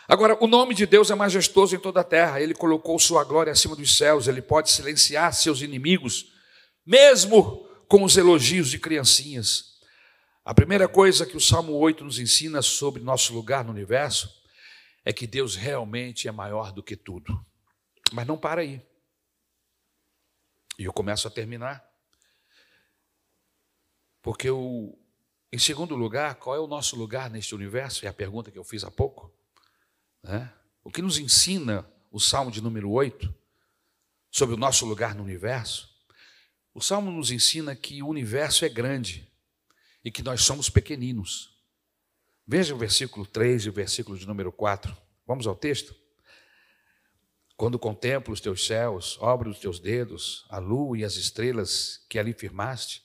[0.08, 3.54] Agora, o nome de Deus é majestoso em toda a terra, ele colocou sua glória
[3.54, 6.34] acima dos céus, ele pode silenciar seus inimigos,
[6.86, 9.80] mesmo com os elogios de criancinhas.
[10.44, 14.41] A primeira coisa que o Salmo 8 nos ensina sobre nosso lugar no universo
[15.04, 17.46] é que Deus realmente é maior do que tudo.
[18.12, 18.82] Mas não para aí.
[20.78, 21.84] E eu começo a terminar.
[24.22, 24.98] Porque o,
[25.52, 28.06] em segundo lugar, qual é o nosso lugar neste universo?
[28.06, 29.34] É a pergunta que eu fiz há pouco.
[30.24, 30.54] Né?
[30.84, 33.34] O que nos ensina o Salmo de número 8
[34.30, 35.90] sobre o nosso lugar no universo?
[36.74, 39.30] O Salmo nos ensina que o universo é grande
[40.04, 41.51] e que nós somos pequeninos.
[42.48, 44.96] Veja o versículo 3 e o versículo de número 4.
[45.26, 45.96] Vamos ao texto?
[47.56, 52.18] Quando contemplo os teus céus, obra os teus dedos, a lua e as estrelas que
[52.18, 53.04] ali firmaste,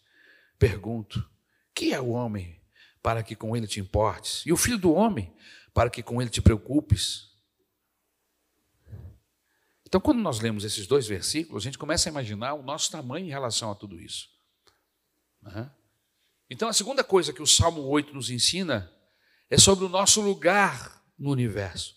[0.59, 1.29] pergunto:
[1.75, 2.61] que é o homem
[3.03, 4.43] para que com ele te importes?
[4.47, 5.33] E o filho do homem
[5.75, 7.37] para que com ele te preocupes.
[9.87, 13.27] Então, quando nós lemos esses dois versículos, a gente começa a imaginar o nosso tamanho
[13.27, 14.31] em relação a tudo isso.
[16.49, 18.91] Então, a segunda coisa que o Salmo 8 nos ensina
[19.51, 21.97] é sobre o nosso lugar no universo.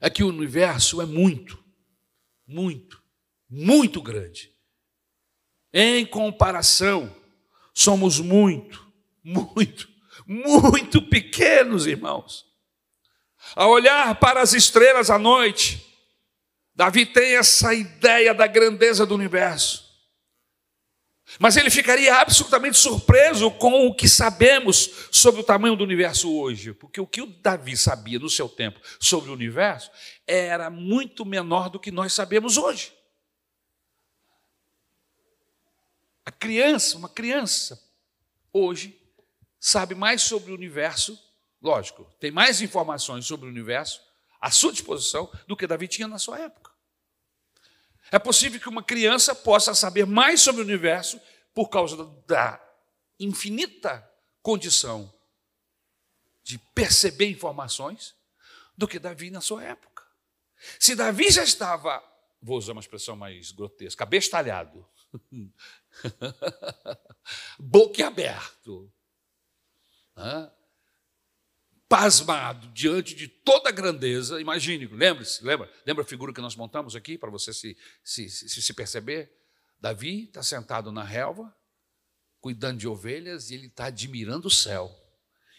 [0.00, 1.62] É que o universo é muito,
[2.46, 3.02] muito,
[3.48, 4.52] muito grande.
[5.72, 7.14] Em comparação,
[7.72, 8.84] somos muito,
[9.22, 9.88] muito,
[10.26, 12.44] muito pequenos, irmãos.
[13.54, 15.86] A olhar para as estrelas à noite,
[16.74, 19.91] Davi tem essa ideia da grandeza do universo.
[21.38, 26.74] Mas ele ficaria absolutamente surpreso com o que sabemos sobre o tamanho do universo hoje,
[26.74, 29.90] porque o que o Davi sabia no seu tempo sobre o universo
[30.26, 32.92] era muito menor do que nós sabemos hoje.
[36.24, 37.82] A criança, uma criança,
[38.52, 39.00] hoje,
[39.58, 41.18] sabe mais sobre o universo,
[41.60, 44.00] lógico, tem mais informações sobre o universo
[44.40, 46.61] à sua disposição do que Davi tinha na sua época.
[48.12, 51.18] É possível que uma criança possa saber mais sobre o universo
[51.54, 52.62] por causa da
[53.18, 54.06] infinita
[54.42, 55.10] condição
[56.44, 58.14] de perceber informações
[58.76, 60.06] do que Davi na sua época.
[60.78, 62.04] Se Davi já estava,
[62.42, 64.86] vou usar uma expressão mais grotesca, abestalhado,
[67.58, 68.92] boquiaberto,
[71.92, 74.40] pasmado diante de toda a grandeza.
[74.40, 78.62] Imagine, lembre-se, lembra, lembra a figura que nós montamos aqui para você se, se, se,
[78.62, 79.30] se perceber?
[79.78, 81.54] Davi está sentado na relva,
[82.40, 84.90] cuidando de ovelhas, e ele está admirando o céu.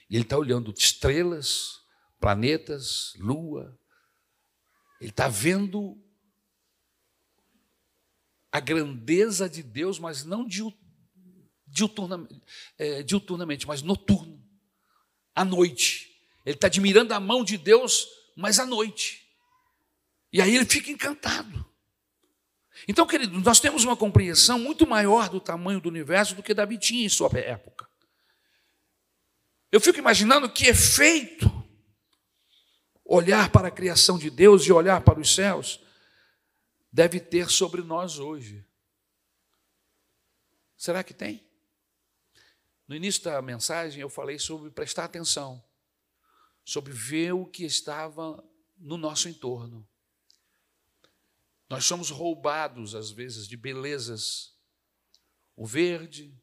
[0.09, 1.79] E ele está olhando estrelas,
[2.19, 3.79] planetas, lua.
[4.99, 6.03] Ele está vendo
[8.51, 10.47] a grandeza de Deus, mas não
[11.67, 12.41] diuturnamente,
[12.79, 14.43] é, diuturnamente mas noturno
[15.35, 16.12] à noite.
[16.45, 19.27] Ele está admirando a mão de Deus, mas à noite.
[20.31, 21.65] E aí ele fica encantado.
[22.87, 26.77] Então, querido, nós temos uma compreensão muito maior do tamanho do universo do que Davi
[26.77, 27.87] tinha em sua época.
[29.71, 31.51] Eu fico imaginando que efeito
[33.05, 35.79] olhar para a criação de Deus e olhar para os céus
[36.91, 38.65] deve ter sobre nós hoje.
[40.77, 41.43] Será que tem?
[42.87, 45.63] No início da mensagem eu falei sobre prestar atenção,
[46.63, 48.43] sobre ver o que estava
[48.77, 49.87] no nosso entorno.
[51.69, 54.53] Nós somos roubados, às vezes, de belezas.
[55.55, 56.33] O verde,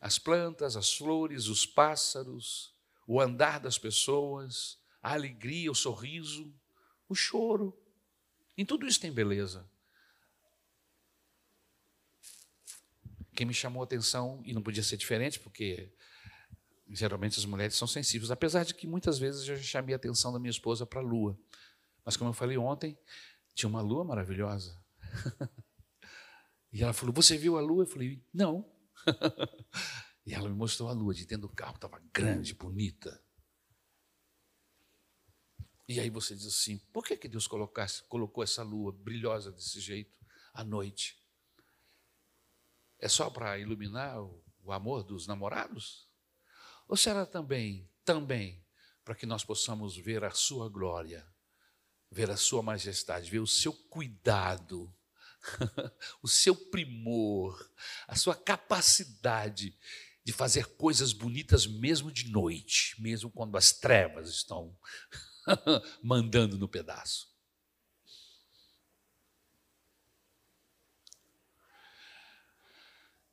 [0.00, 2.74] as plantas, as flores, os pássaros,
[3.06, 6.54] o andar das pessoas, a alegria, o sorriso,
[7.08, 7.76] o choro.
[8.56, 9.68] Em tudo isso tem beleza.
[13.34, 15.92] Quem me chamou a atenção, e não podia ser diferente, porque
[16.90, 20.32] geralmente as mulheres são sensíveis, apesar de que muitas vezes eu já chamei a atenção
[20.32, 21.38] da minha esposa para a lua.
[22.04, 22.98] Mas como eu falei ontem,
[23.54, 24.78] tinha uma lua maravilhosa.
[26.72, 27.84] e ela falou: Você viu a lua?
[27.84, 28.68] Eu falei: Não.
[30.26, 33.22] e ela me mostrou a lua de dentro do carro, estava grande, bonita.
[35.88, 39.80] E aí você diz assim: por que, que Deus colocasse, colocou essa lua brilhosa desse
[39.80, 40.16] jeito
[40.54, 41.20] à noite?
[42.98, 46.09] É só para iluminar o, o amor dos namorados?
[46.90, 48.66] Ou será também, também,
[49.04, 51.24] para que nós possamos ver a sua glória,
[52.10, 54.92] ver a sua majestade, ver o seu cuidado,
[56.20, 57.70] o seu primor,
[58.08, 59.78] a sua capacidade
[60.24, 64.76] de fazer coisas bonitas mesmo de noite, mesmo quando as trevas estão
[66.02, 67.32] mandando no pedaço.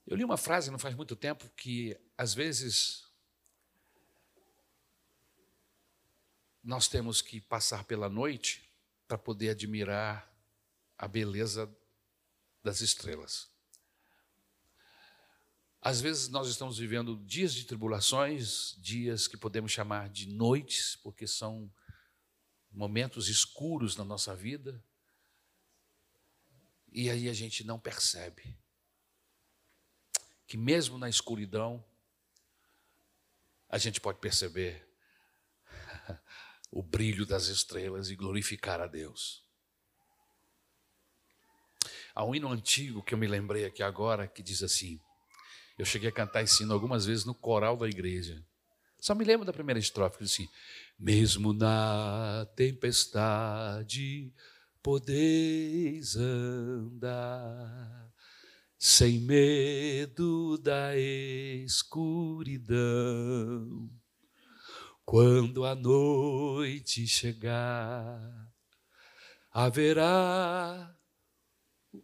[0.05, 3.06] Eu li uma frase não faz muito tempo que às vezes
[6.67, 8.69] nós temos que passar pela noite
[9.07, 10.29] para poder admirar
[10.97, 11.73] a beleza
[12.61, 13.49] das estrelas.
[15.81, 21.25] Às vezes nós estamos vivendo dias de tribulações, dias que podemos chamar de noites, porque
[21.25, 21.71] são
[22.69, 24.83] momentos escuros na nossa vida,
[26.91, 28.57] e aí a gente não percebe
[30.45, 31.81] que mesmo na escuridão,
[33.69, 34.86] a gente pode perceber
[36.71, 39.43] o brilho das estrelas e glorificar a Deus.
[42.13, 44.99] Há um hino antigo que eu me lembrei aqui agora que diz assim:
[45.77, 48.43] eu cheguei a cantar esse hino algumas vezes no coral da igreja.
[48.99, 50.49] Só me lembro da primeira estrofe que diz assim:
[50.97, 54.33] Mesmo na tempestade
[54.81, 58.11] podeis andar
[58.79, 60.97] sem medo da
[61.63, 62.77] escuridão.
[65.09, 68.51] Quando a noite chegar,
[69.49, 70.93] haverá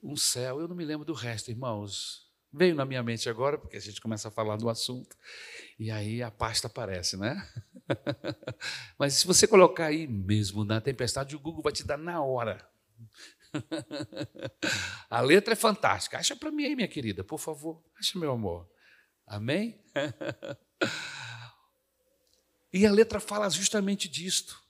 [0.02, 0.62] um céu.
[0.62, 2.32] Eu não me lembro do resto, irmãos.
[2.50, 5.18] Veio na minha mente agora, porque a gente começa a falar do assunto,
[5.78, 7.46] e aí a pasta aparece, né?
[8.98, 12.66] Mas se você colocar aí mesmo na tempestade, o Google vai te dar na hora
[15.10, 16.20] a letra é fantástica.
[16.20, 17.84] Acha para mim aí, minha querida, por favor.
[18.00, 18.66] Acha, meu amor.
[19.28, 19.84] Amém?
[22.74, 24.62] e a letra fala justamente disto.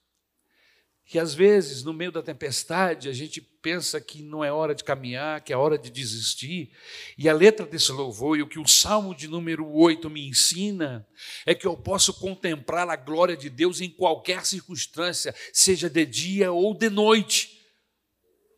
[1.06, 4.84] Que às vezes, no meio da tempestade, a gente pensa que não é hora de
[4.84, 6.70] caminhar, que é hora de desistir.
[7.18, 11.06] E a letra desse louvor, e o que o Salmo de número 8 me ensina,
[11.44, 16.52] é que eu posso contemplar a glória de Deus em qualquer circunstância, seja de dia
[16.52, 17.64] ou de noite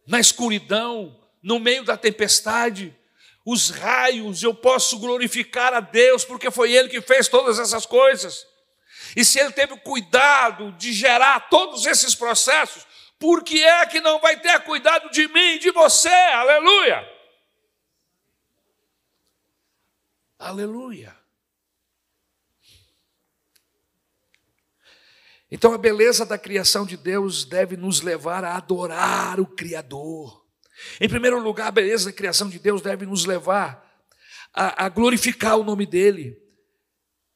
[0.06, 2.96] na escuridão, no meio da tempestade,
[3.44, 8.46] os raios, eu posso glorificar a Deus, porque foi Ele que fez todas essas coisas.
[9.14, 12.86] E se Ele teve cuidado de gerar todos esses processos,
[13.18, 16.08] por que é que não vai ter cuidado de mim e de você?
[16.08, 17.16] Aleluia!
[20.38, 21.16] Aleluia!
[25.50, 30.44] Então a beleza da criação de Deus deve nos levar a adorar o Criador.
[31.00, 33.86] Em primeiro lugar, a beleza da criação de Deus deve nos levar
[34.52, 36.36] a, a glorificar o nome dEle.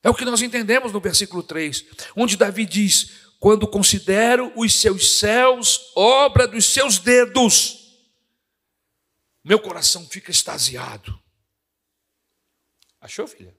[0.02, 1.84] É o que nós entendemos no versículo 3,
[2.16, 8.00] onde Davi diz: Quando considero os seus céus, obra dos seus dedos,
[9.44, 11.20] meu coração fica extasiado.
[13.00, 13.54] Achou, filha?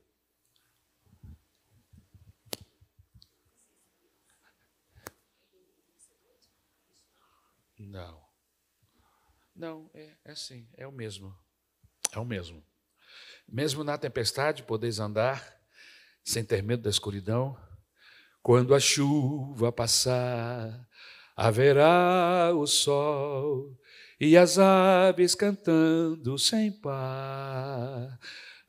[7.78, 8.22] Não.
[9.56, 11.38] Não, é, é assim, é o mesmo.
[12.12, 12.66] É o mesmo.
[13.48, 15.61] Mesmo na tempestade, podeis andar
[16.24, 17.58] sem ter medo da escuridão.
[18.42, 20.88] Quando a chuva passar,
[21.36, 23.78] haverá o sol
[24.20, 28.20] e as aves cantando sem par.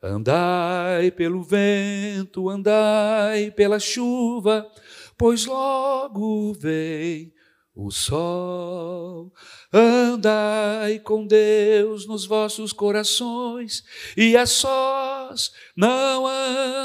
[0.01, 4.69] Andai pelo vento, andai pela chuva,
[5.17, 7.33] pois logo vem
[7.75, 9.33] o sol.
[9.71, 13.83] Andai com Deus nos vossos corações,
[14.15, 16.27] e a sós não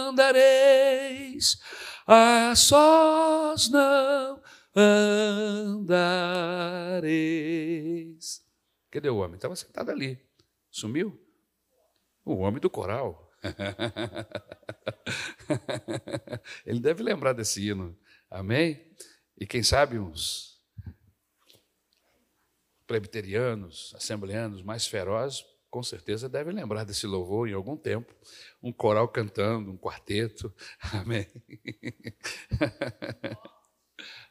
[0.09, 1.61] andareis,
[2.07, 4.41] a sós não
[4.75, 6.09] andareis.
[8.91, 9.37] Cadê o homem?
[9.37, 10.19] Estava sentado ali.
[10.71, 11.21] Sumiu?
[12.25, 13.31] O homem do coral.
[16.65, 17.95] Ele deve lembrar desse hino.
[18.31, 18.91] Amém?
[19.39, 20.48] E quem sabe uns
[22.89, 28.13] presbiterianos, assembleanos mais ferozes, com certeza devem lembrar desse louvor em algum tempo.
[28.63, 30.53] Um coral cantando, um quarteto.
[30.93, 31.27] Amém?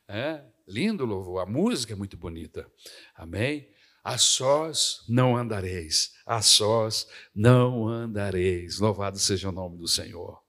[0.09, 2.65] É, lindo louvor, a música é muito bonita.
[3.13, 3.67] Amém?
[4.01, 7.05] A sós não andareis, a sós
[7.35, 8.79] não andareis.
[8.79, 10.41] Louvado seja o nome do Senhor.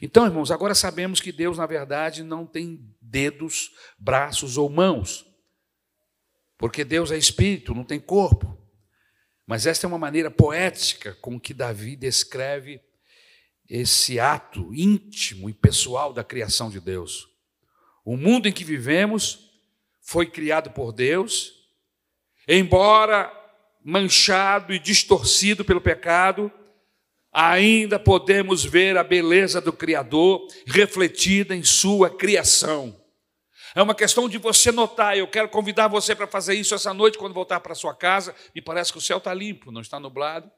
[0.00, 5.26] Então, irmãos, agora sabemos que Deus, na verdade, não tem dedos, braços ou mãos,
[6.62, 8.56] porque Deus é espírito, não tem corpo.
[9.44, 12.80] Mas esta é uma maneira poética com que Davi descreve
[13.68, 17.28] esse ato íntimo e pessoal da criação de Deus.
[18.04, 19.50] O mundo em que vivemos
[20.00, 21.52] foi criado por Deus,
[22.46, 23.28] embora
[23.84, 26.48] manchado e distorcido pelo pecado,
[27.32, 33.01] ainda podemos ver a beleza do Criador refletida em sua criação.
[33.74, 35.16] É uma questão de você notar.
[35.16, 38.34] Eu quero convidar você para fazer isso essa noite, quando voltar para sua casa.
[38.54, 40.50] Me parece que o céu está limpo, não está nublado.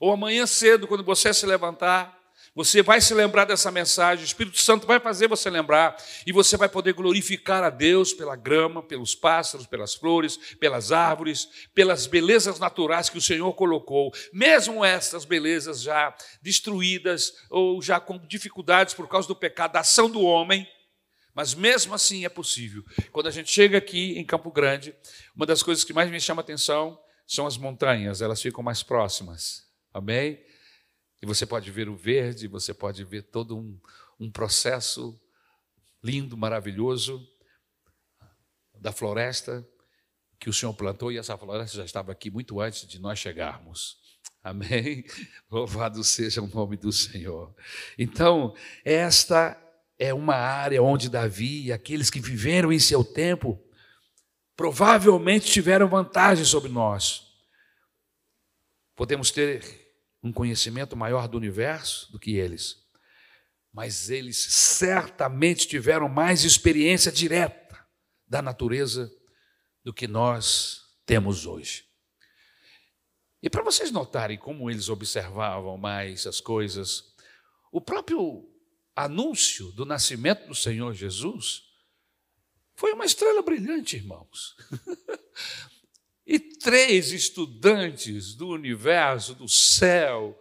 [0.00, 2.16] Ou amanhã cedo, quando você se levantar,
[2.54, 5.94] você vai se lembrar dessa mensagem, o Espírito Santo vai fazer você lembrar,
[6.26, 11.68] e você vai poder glorificar a Deus pela grama, pelos pássaros, pelas flores, pelas árvores,
[11.74, 18.18] pelas belezas naturais que o Senhor colocou, mesmo essas belezas já destruídas ou já com
[18.18, 20.66] dificuldades por causa do pecado, da ação do homem.
[21.36, 22.82] Mas mesmo assim é possível.
[23.12, 24.96] Quando a gente chega aqui em Campo Grande,
[25.34, 28.82] uma das coisas que mais me chama a atenção são as montanhas, elas ficam mais
[28.82, 29.66] próximas.
[29.92, 30.42] Amém?
[31.20, 33.78] E você pode ver o verde, você pode ver todo um,
[34.18, 35.20] um processo
[36.02, 37.22] lindo, maravilhoso
[38.80, 39.62] da floresta
[40.40, 43.98] que o Senhor plantou, e essa floresta já estava aqui muito antes de nós chegarmos.
[44.42, 45.04] Amém?
[45.50, 47.54] Louvado seja o nome do Senhor.
[47.98, 49.65] Então, esta
[49.98, 53.62] é uma área onde Davi e aqueles que viveram em seu tempo
[54.56, 57.26] provavelmente tiveram vantagem sobre nós.
[58.94, 59.86] Podemos ter
[60.22, 62.76] um conhecimento maior do universo do que eles,
[63.72, 67.86] mas eles certamente tiveram mais experiência direta
[68.26, 69.10] da natureza
[69.84, 71.84] do que nós temos hoje.
[73.42, 77.14] E para vocês notarem como eles observavam mais as coisas,
[77.70, 78.55] o próprio
[78.96, 81.64] anúncio do nascimento do Senhor Jesus
[82.74, 84.56] foi uma estrela brilhante, irmãos.
[86.28, 90.36] E três estudantes do universo, do céu,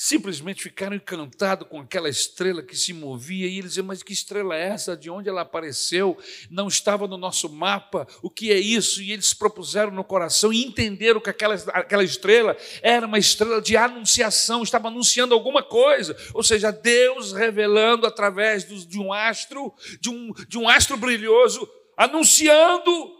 [0.00, 4.54] simplesmente ficaram encantados com aquela estrela que se movia, e eles diziam: Mas que estrela
[4.54, 4.96] é essa?
[4.96, 6.16] De onde ela apareceu?
[6.48, 9.02] Não estava no nosso mapa, o que é isso?
[9.02, 13.76] E eles propuseram no coração e entenderam que aquela, aquela estrela era uma estrela de
[13.76, 20.32] anunciação, estava anunciando alguma coisa, ou seja, Deus revelando através de um astro, de um,
[20.46, 23.17] de um astro brilhoso, anunciando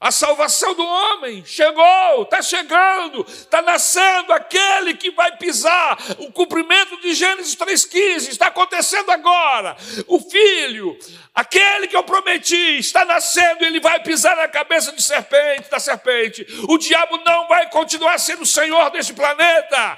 [0.00, 5.98] a salvação do homem chegou, está chegando, está nascendo aquele que vai pisar.
[6.20, 9.76] O cumprimento de Gênesis 3,15 está acontecendo agora.
[10.06, 10.96] O filho,
[11.34, 16.46] aquele que eu prometi, está nascendo, ele vai pisar na cabeça de serpente, da serpente.
[16.68, 19.96] O diabo não vai continuar sendo senhor deste planeta.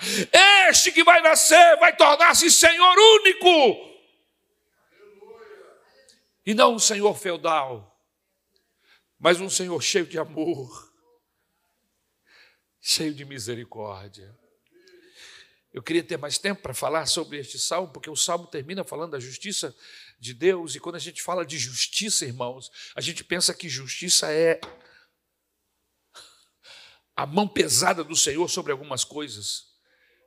[0.70, 3.90] Este que vai nascer vai tornar-se senhor único.
[6.46, 7.89] E não um senhor feudal
[9.20, 10.90] mas um Senhor cheio de amor,
[12.80, 14.34] cheio de misericórdia.
[15.72, 19.12] Eu queria ter mais tempo para falar sobre este salmo, porque o salmo termina falando
[19.12, 19.76] da justiça
[20.18, 24.32] de Deus, e quando a gente fala de justiça, irmãos, a gente pensa que justiça
[24.32, 24.58] é
[27.14, 29.66] a mão pesada do Senhor sobre algumas coisas.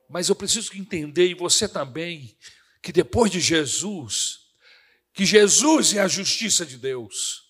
[0.08, 2.38] Mas eu preciso entender, e você também,
[2.80, 4.38] que depois de Jesus,
[5.12, 7.43] que Jesus é a justiça de Deus.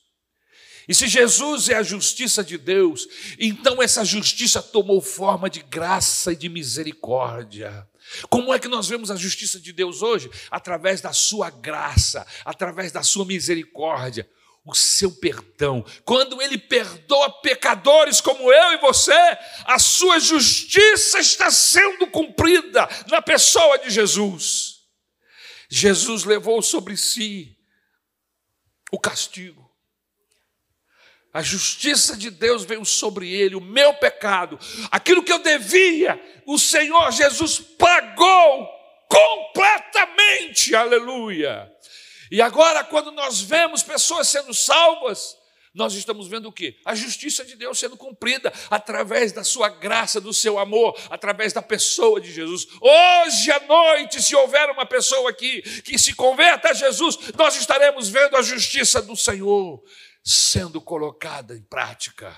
[0.88, 3.06] E se Jesus é a justiça de Deus,
[3.38, 7.88] então essa justiça tomou forma de graça e de misericórdia.
[8.28, 10.30] Como é que nós vemos a justiça de Deus hoje?
[10.50, 14.28] Através da sua graça, através da sua misericórdia,
[14.62, 15.84] o seu perdão.
[16.04, 19.12] Quando ele perdoa pecadores como eu e você,
[19.64, 24.82] a sua justiça está sendo cumprida na pessoa de Jesus.
[25.70, 27.56] Jesus levou sobre si
[28.92, 29.63] o castigo
[31.34, 34.56] a justiça de Deus veio sobre ele, o meu pecado,
[34.88, 38.68] aquilo que eu devia, o Senhor Jesus pagou
[39.08, 41.68] completamente, aleluia.
[42.30, 45.36] E agora, quando nós vemos pessoas sendo salvas,
[45.74, 46.76] nós estamos vendo o quê?
[46.84, 51.60] A justiça de Deus sendo cumprida através da sua graça, do seu amor, através da
[51.60, 52.68] pessoa de Jesus.
[52.80, 58.08] Hoje à noite, se houver uma pessoa aqui que se converta a Jesus, nós estaremos
[58.08, 59.82] vendo a justiça do Senhor
[60.24, 62.34] sendo colocada em prática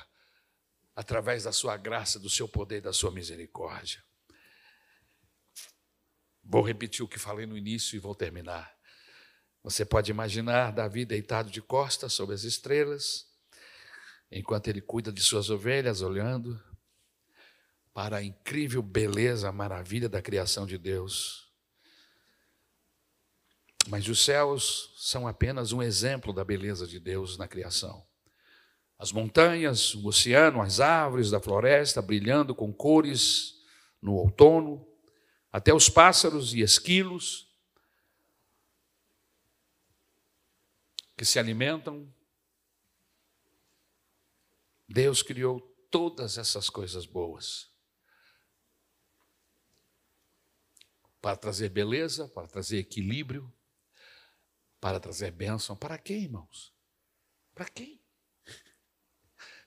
[0.94, 4.02] através da sua graça, do seu poder, da sua misericórdia.
[6.42, 8.74] Vou repetir o que falei no início e vou terminar.
[9.62, 13.26] Você pode imaginar Davi deitado de costas sobre as estrelas,
[14.30, 16.60] enquanto ele cuida de suas ovelhas, olhando
[17.92, 21.45] para a incrível beleza, maravilha da criação de Deus.
[23.86, 28.06] Mas os céus são apenas um exemplo da beleza de Deus na criação.
[28.98, 33.54] As montanhas, o oceano, as árvores da floresta brilhando com cores
[34.00, 34.86] no outono,
[35.52, 37.46] até os pássaros e esquilos
[41.16, 42.12] que se alimentam.
[44.88, 45.60] Deus criou
[45.90, 47.70] todas essas coisas boas
[51.20, 53.52] para trazer beleza, para trazer equilíbrio,
[54.86, 55.74] para trazer bênção.
[55.74, 56.72] Para quem, irmãos?
[57.52, 58.00] Para quem?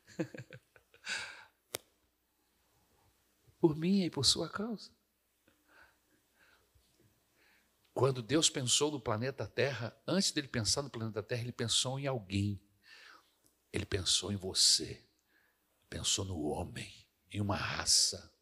[3.60, 4.90] por mim e por sua causa.
[7.94, 12.08] Quando Deus pensou no planeta Terra, antes dele pensar no planeta Terra, ele pensou em
[12.08, 12.58] alguém.
[13.74, 15.06] Ele pensou em você.
[15.90, 18.34] Pensou no homem, em uma raça.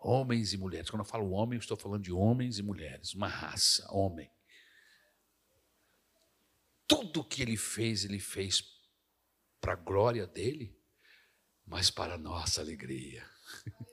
[0.00, 0.90] Homens e mulheres.
[0.90, 4.28] Quando eu falo homem, eu estou falando de homens e mulheres, uma raça, homem.
[6.86, 8.64] Tudo que ele fez, ele fez
[9.60, 10.76] para a glória dele,
[11.66, 13.24] mas para a nossa alegria.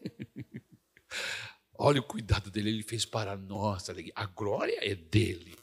[1.76, 3.88] Olha o cuidado dele, ele fez para nós.
[4.16, 5.58] A glória é dele,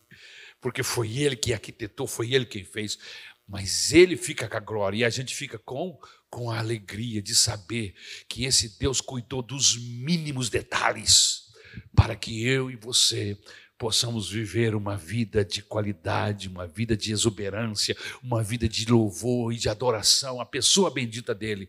[0.60, 2.98] porque foi ele que arquitetou, foi ele quem fez.
[3.46, 7.34] Mas ele fica com a glória e a gente fica com, com a alegria de
[7.34, 7.94] saber
[8.28, 11.50] que esse Deus cuidou dos mínimos detalhes
[11.94, 13.36] para que eu e você
[13.80, 19.56] possamos viver uma vida de qualidade, uma vida de exuberância, uma vida de louvor e
[19.56, 21.66] de adoração, a pessoa bendita dele.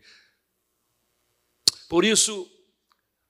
[1.88, 2.46] Por isso,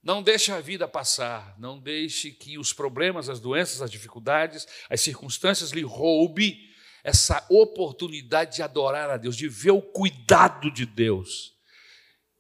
[0.03, 5.01] não deixe a vida passar, não deixe que os problemas, as doenças, as dificuldades, as
[5.01, 6.59] circunstâncias lhe roube
[7.05, 11.53] essa oportunidade de adorar a Deus, de ver o cuidado de Deus.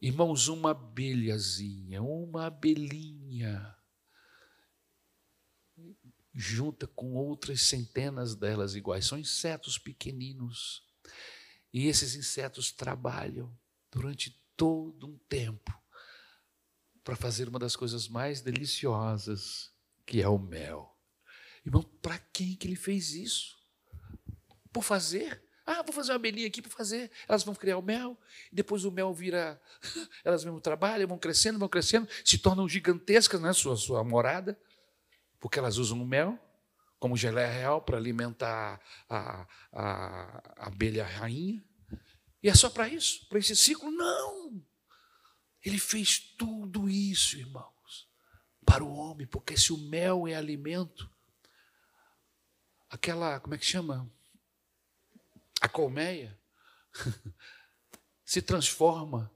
[0.00, 3.76] Irmãos, uma abelhazinha, uma abelhinha,
[6.34, 10.82] junta com outras centenas delas iguais, são insetos pequeninos.
[11.72, 13.54] E esses insetos trabalham
[13.90, 15.72] durante todo um tempo
[17.04, 19.72] para fazer uma das coisas mais deliciosas,
[20.06, 20.96] que é o mel.
[21.64, 23.56] Irmão, para quem que ele fez isso?
[24.72, 25.42] Por fazer?
[25.64, 27.10] Ah, vou fazer uma abelhinha aqui para fazer.
[27.28, 28.18] Elas vão criar o mel,
[28.50, 29.60] e depois o mel vira.
[30.24, 34.58] Elas mesmo trabalham, vão crescendo, vão crescendo, se tornam gigantescas né, sua, sua morada,
[35.42, 36.38] porque elas usam o mel
[37.00, 41.60] como geleia real para alimentar a, a, a abelha rainha.
[42.40, 43.28] E é só para isso?
[43.28, 43.90] Para esse ciclo?
[43.90, 44.64] Não!
[45.64, 48.08] Ele fez tudo isso, irmãos,
[48.64, 51.10] para o homem, porque se o mel é alimento,
[52.88, 54.08] aquela, como é que chama?
[55.60, 56.38] A colmeia
[58.24, 59.28] se transforma.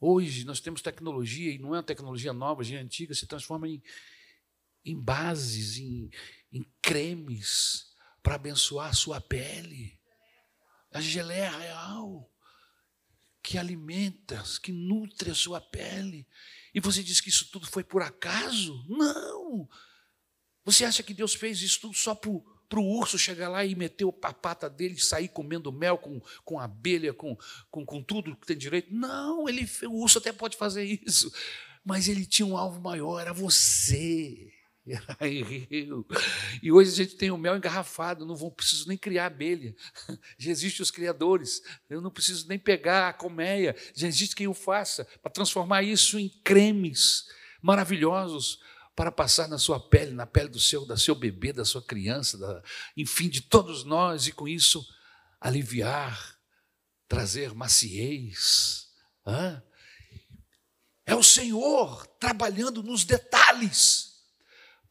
[0.00, 3.82] Hoje nós temos tecnologia, e não é uma tecnologia nova, é antiga, se transforma em,
[4.84, 6.10] em bases, em,
[6.52, 7.86] em cremes
[8.22, 9.98] para abençoar a sua pele.
[10.92, 12.30] A geleia real
[13.42, 16.26] que alimenta, que nutre a sua pele.
[16.72, 18.84] E você diz que isso tudo foi por acaso?
[18.88, 19.68] Não!
[20.64, 24.06] Você acha que Deus fez isso tudo só para o urso chegar lá e meter
[24.22, 27.36] a pata dele sair comendo mel com, com abelha, com,
[27.68, 28.94] com, com tudo que tem direito?
[28.94, 31.32] Não, ele, o urso até pode fazer isso,
[31.84, 34.52] mas ele tinha um alvo maior, era você.
[36.62, 39.74] E hoje a gente tem o mel engarrafado, não vou, preciso nem criar abelha.
[40.38, 44.54] Já existem os criadores, eu não preciso nem pegar a colmeia, já existe quem o
[44.54, 47.26] faça, para transformar isso em cremes
[47.60, 48.58] maravilhosos
[48.94, 52.36] para passar na sua pele, na pele do seu, da seu bebê, da sua criança,
[52.36, 52.62] da,
[52.96, 54.86] enfim, de todos nós, e com isso
[55.40, 56.36] aliviar,
[57.08, 58.88] trazer maciez.
[59.26, 59.62] Hã?
[61.06, 64.11] É o Senhor trabalhando nos detalhes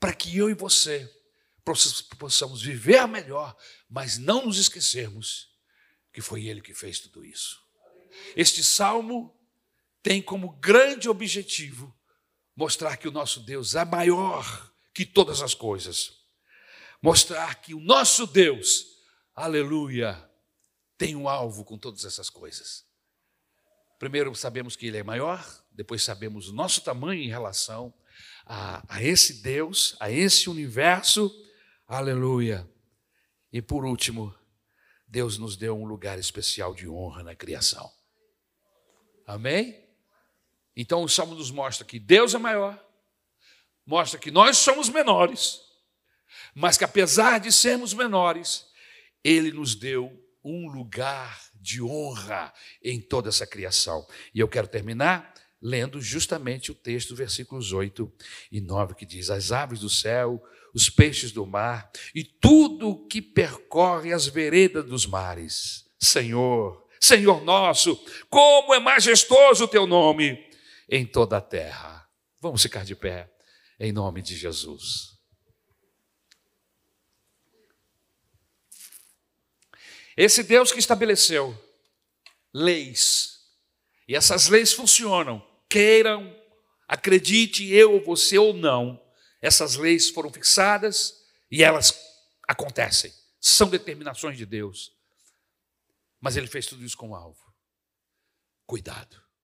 [0.02, 1.08] para que eu e você
[2.18, 3.56] possamos viver melhor,
[3.88, 5.54] mas não nos esquecermos
[6.12, 7.62] que foi Ele que fez tudo isso.
[8.36, 9.40] Este salmo
[10.02, 11.96] tem como grande objetivo
[12.56, 16.20] mostrar que o nosso Deus é maior que todas as coisas.
[17.00, 18.88] Mostrar que o nosso Deus,
[19.36, 20.28] aleluia,
[20.98, 22.84] tem um alvo com todas essas coisas.
[24.00, 27.94] Primeiro sabemos que Ele é maior, depois sabemos o nosso tamanho em relação
[28.54, 31.34] a, a esse Deus, a esse universo.
[31.88, 32.70] Aleluia.
[33.50, 34.36] E por último,
[35.08, 37.90] Deus nos deu um lugar especial de honra na criação.
[39.26, 39.82] Amém?
[40.76, 42.78] Então o Salmo nos mostra que Deus é maior,
[43.86, 45.62] mostra que nós somos menores,
[46.54, 48.66] mas que apesar de sermos menores,
[49.24, 50.12] Ele nos deu
[50.44, 54.06] um lugar de honra em toda essa criação.
[54.36, 58.12] E eu quero terminar lendo justamente o texto, versículos 8
[58.52, 60.42] e 9, que diz: As aves do céu,
[60.74, 65.86] os peixes do mar e tudo que percorre as veredas dos mares.
[66.00, 67.96] Senhor, Senhor nosso,
[68.30, 70.50] como é majestoso o teu nome
[70.90, 72.08] em toda a terra.
[72.40, 73.32] Vamos ficar de pé,
[73.80, 75.12] em nome de Jesus.
[80.18, 81.58] Esse Deus que estabeleceu
[82.54, 83.40] leis,
[84.08, 86.38] e essas leis funcionam, queiram,
[86.86, 89.02] acredite eu, você ou não,
[89.42, 91.98] essas leis foram fixadas e elas
[92.46, 94.92] acontecem, são determinações de Deus.
[96.20, 97.40] Mas ele fez tudo isso com um alvo.
[98.68, 99.21] Cuidado.